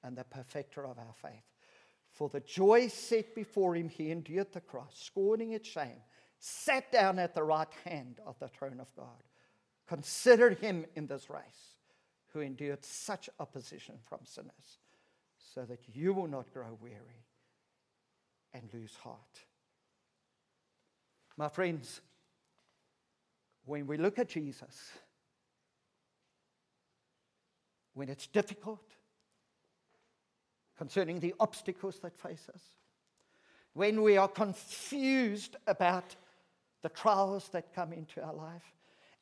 and 0.03 0.16
the 0.16 0.24
perfecter 0.24 0.86
of 0.86 0.99
our 0.99 1.14
faith. 1.20 1.45
For 2.11 2.28
the 2.28 2.41
joy 2.41 2.88
set 2.88 3.34
before 3.34 3.76
him, 3.76 3.88
he 3.88 4.11
endured 4.11 4.53
the 4.53 4.61
cross, 4.61 4.95
scorning 4.99 5.53
its 5.53 5.68
shame, 5.68 6.03
sat 6.38 6.91
down 6.91 7.18
at 7.18 7.34
the 7.34 7.43
right 7.43 7.72
hand 7.84 8.18
of 8.26 8.38
the 8.38 8.49
throne 8.49 8.80
of 8.80 8.95
God. 8.97 9.22
Consider 9.86 10.51
him 10.51 10.86
in 10.97 11.07
this 11.07 11.28
race 11.28 11.76
who 12.32 12.41
endured 12.41 12.84
such 12.84 13.28
opposition 13.38 13.97
from 14.09 14.20
sinners, 14.24 14.78
so 15.55 15.62
that 15.62 15.80
you 15.93 16.14
will 16.14 16.28
not 16.28 16.53
grow 16.53 16.78
weary 16.80 17.26
and 18.55 18.62
lose 18.72 18.95
heart. 19.03 19.45
My 21.36 21.49
friends, 21.49 22.01
when 23.64 23.86
we 23.86 23.96
look 23.96 24.18
at 24.18 24.28
Jesus, 24.28 24.90
when 27.94 28.08
it's 28.08 28.26
difficult, 28.26 28.84
concerning 30.76 31.20
the 31.20 31.34
obstacles 31.40 31.98
that 32.00 32.18
face 32.18 32.48
us, 32.54 32.62
when 33.74 34.02
we 34.02 34.16
are 34.16 34.28
confused 34.28 35.56
about 35.66 36.16
the 36.82 36.88
trials 36.88 37.48
that 37.48 37.74
come 37.74 37.92
into 37.92 38.22
our 38.22 38.34
life, 38.34 38.74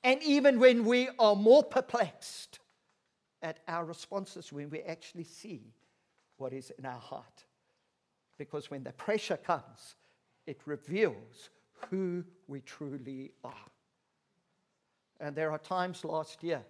and 0.05 0.23
even 0.23 0.61
when 0.61 0.85
we 0.85 1.09
are 1.19 1.35
more 1.35 1.63
perplexed 1.63 2.61
at 3.43 3.59
our 3.69 3.85
responses, 3.85 4.53
when 4.53 4.71
we 4.71 4.81
actually 4.83 5.25
see 5.25 5.75
what 6.37 6.53
is 6.53 6.71
in 6.79 6.87
our 6.87 7.01
heart. 7.01 7.45
Because 8.39 8.71
when 8.71 8.85
the 8.85 8.93
pressure 8.93 9.37
comes, 9.37 9.97
it 10.47 10.61
reveals 10.65 11.51
who 11.91 12.25
we 12.47 12.61
truly 12.61 13.33
are. 13.45 13.53
And 15.21 15.35
there 15.35 15.51
are 15.51 15.59
times 15.59 16.05
last 16.05 16.43
year 16.43 16.63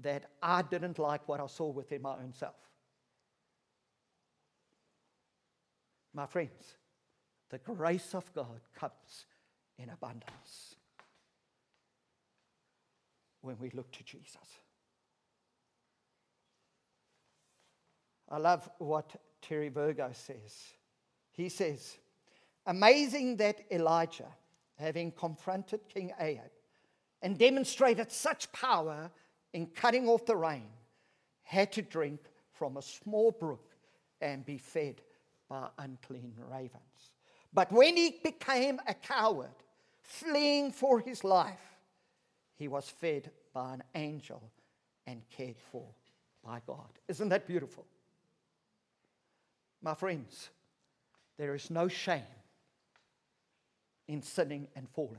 that 0.00 0.30
I 0.42 0.62
didn't 0.62 0.98
like 0.98 1.28
what 1.28 1.40
I 1.40 1.46
saw 1.46 1.70
within 1.70 2.02
my 2.02 2.12
own 2.12 2.32
self. 2.32 2.54
My 6.14 6.26
friends, 6.26 6.76
the 7.50 7.58
grace 7.58 8.14
of 8.14 8.32
God 8.32 8.60
comes 8.74 9.26
in 9.78 9.90
abundance 9.90 10.76
when 13.42 13.56
we 13.58 13.70
look 13.70 13.90
to 13.92 14.04
Jesus. 14.04 14.36
I 18.28 18.38
love 18.38 18.68
what 18.78 19.16
Terry 19.42 19.68
Virgo 19.68 20.10
says. 20.12 20.54
He 21.32 21.48
says, 21.48 21.98
Amazing 22.66 23.36
that 23.38 23.62
Elijah, 23.72 24.28
having 24.76 25.10
confronted 25.10 25.80
King 25.88 26.12
Ahab 26.20 26.50
and 27.22 27.38
demonstrated 27.38 28.10
such 28.10 28.50
power 28.52 29.10
in 29.52 29.66
cutting 29.66 30.08
off 30.08 30.26
the 30.26 30.36
rain, 30.36 30.68
had 31.42 31.72
to 31.72 31.82
drink 31.82 32.20
from 32.52 32.76
a 32.76 32.82
small 32.82 33.30
brook 33.30 33.74
and 34.20 34.44
be 34.44 34.58
fed 34.58 35.00
by 35.48 35.68
unclean 35.78 36.34
ravens. 36.50 37.12
But 37.52 37.72
when 37.72 37.96
he 37.96 38.20
became 38.22 38.80
a 38.86 38.94
coward, 38.94 39.48
fleeing 40.02 40.70
for 40.72 41.00
his 41.00 41.24
life, 41.24 41.76
he 42.56 42.68
was 42.68 42.88
fed 42.88 43.30
by 43.52 43.74
an 43.74 43.82
angel 43.94 44.42
and 45.06 45.22
cared 45.30 45.58
for 45.72 45.86
by 46.44 46.60
God. 46.66 46.88
Isn't 47.08 47.28
that 47.30 47.46
beautiful? 47.46 47.84
My 49.82 49.94
friends, 49.94 50.50
there 51.38 51.54
is 51.54 51.70
no 51.70 51.88
shame 51.88 52.22
in 54.08 54.22
sinning 54.22 54.68
and 54.76 54.88
falling. 54.90 55.18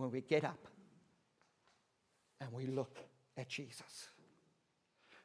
When 0.00 0.10
we 0.10 0.22
get 0.22 0.44
up 0.44 0.66
and 2.40 2.50
we 2.52 2.66
look 2.66 2.96
at 3.36 3.50
Jesus. 3.50 4.08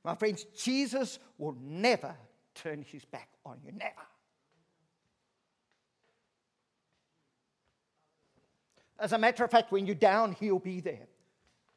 My 0.04 0.16
friends, 0.16 0.44
Jesus 0.54 1.18
will 1.38 1.56
never 1.62 2.14
turn 2.54 2.84
his 2.86 3.06
back 3.06 3.30
on 3.46 3.58
you. 3.64 3.72
Never. 3.72 3.94
As 9.00 9.14
a 9.14 9.18
matter 9.18 9.46
of 9.46 9.52
fact, 9.52 9.72
when 9.72 9.86
you're 9.86 9.96
down, 9.96 10.34
he'll 10.34 10.60
be 10.60 10.82
there 10.82 11.08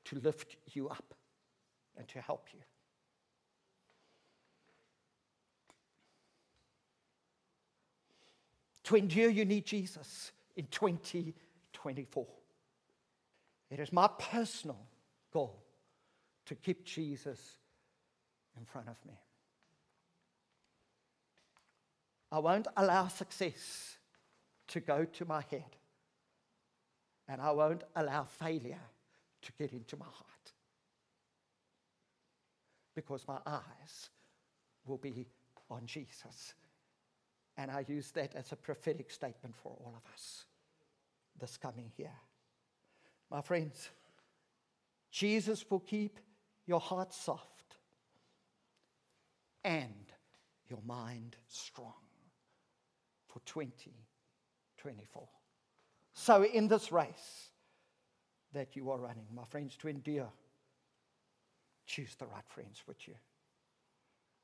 to 0.06 0.16
lift 0.18 0.56
you 0.72 0.88
up 0.88 1.14
and 1.96 2.08
to 2.08 2.20
help 2.20 2.48
you. 2.52 2.60
To 8.84 8.96
endure, 8.96 9.30
you 9.30 9.44
need 9.44 9.66
Jesus 9.66 10.32
in 10.56 10.66
2024. 10.72 12.26
It 13.70 13.80
is 13.80 13.92
my 13.92 14.08
personal 14.18 14.78
goal 15.32 15.62
to 16.46 16.54
keep 16.54 16.84
Jesus 16.84 17.38
in 18.56 18.64
front 18.64 18.88
of 18.88 18.96
me. 19.06 19.18
I 22.30 22.38
won't 22.38 22.68
allow 22.76 23.08
success 23.08 23.96
to 24.68 24.80
go 24.80 25.04
to 25.04 25.24
my 25.24 25.42
head. 25.50 25.76
And 27.26 27.40
I 27.40 27.50
won't 27.50 27.84
allow 27.94 28.24
failure 28.24 28.80
to 29.42 29.52
get 29.58 29.72
into 29.72 29.96
my 29.96 30.06
heart. 30.06 30.52
Because 32.94 33.26
my 33.28 33.38
eyes 33.46 34.10
will 34.86 34.96
be 34.96 35.26
on 35.70 35.86
Jesus. 35.86 36.54
And 37.56 37.70
I 37.70 37.84
use 37.86 38.10
that 38.12 38.34
as 38.34 38.52
a 38.52 38.56
prophetic 38.56 39.10
statement 39.10 39.54
for 39.56 39.70
all 39.70 39.94
of 39.96 40.12
us 40.12 40.44
this 41.38 41.56
coming 41.56 41.90
year. 41.96 42.14
My 43.30 43.42
friends, 43.42 43.90
Jesus 45.10 45.64
will 45.70 45.80
keep 45.80 46.18
your 46.66 46.80
heart 46.80 47.12
soft 47.12 47.76
and 49.64 50.12
your 50.68 50.80
mind 50.86 51.36
strong 51.46 51.92
for 53.26 53.40
2024. 53.44 55.28
So, 56.14 56.42
in 56.42 56.68
this 56.68 56.90
race 56.90 57.50
that 58.52 58.76
you 58.76 58.90
are 58.90 58.98
running, 58.98 59.26
my 59.34 59.44
friends, 59.44 59.76
to 59.76 59.88
endure, 59.88 60.32
choose 61.86 62.14
the 62.16 62.26
right 62.26 62.48
friends 62.48 62.82
with 62.86 63.06
you. 63.06 63.14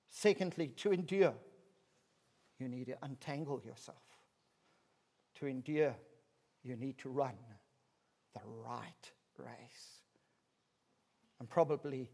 Secondly, 0.09 0.69
to 0.77 0.93
endure, 0.93 1.35
you 2.59 2.69
need 2.69 2.87
to 2.87 2.97
untangle 3.03 3.63
yourself. 3.65 3.97
To 5.37 5.47
endure, 5.47 5.97
you 6.63 6.77
need 6.77 6.99
to 6.99 7.09
run 7.09 7.35
the 8.35 8.41
right 8.67 9.13
race. 9.39 10.03
And 11.41 11.49
probably, 11.49 12.11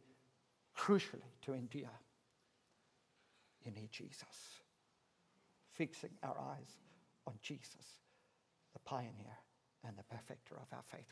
crucially, 0.77 1.33
to 1.43 1.53
endure, 1.53 1.91
you 3.65 3.73
need 3.73 3.91
Jesus 3.91 4.61
fixing 5.81 6.11
our 6.23 6.39
eyes 6.39 6.77
on 7.27 7.33
Jesus, 7.43 8.01
the 8.75 8.81
pioneer 8.81 9.39
and 9.87 9.97
the 9.97 10.03
perfecter 10.15 10.57
of 10.57 10.67
our 10.73 10.83
faith. 10.91 11.07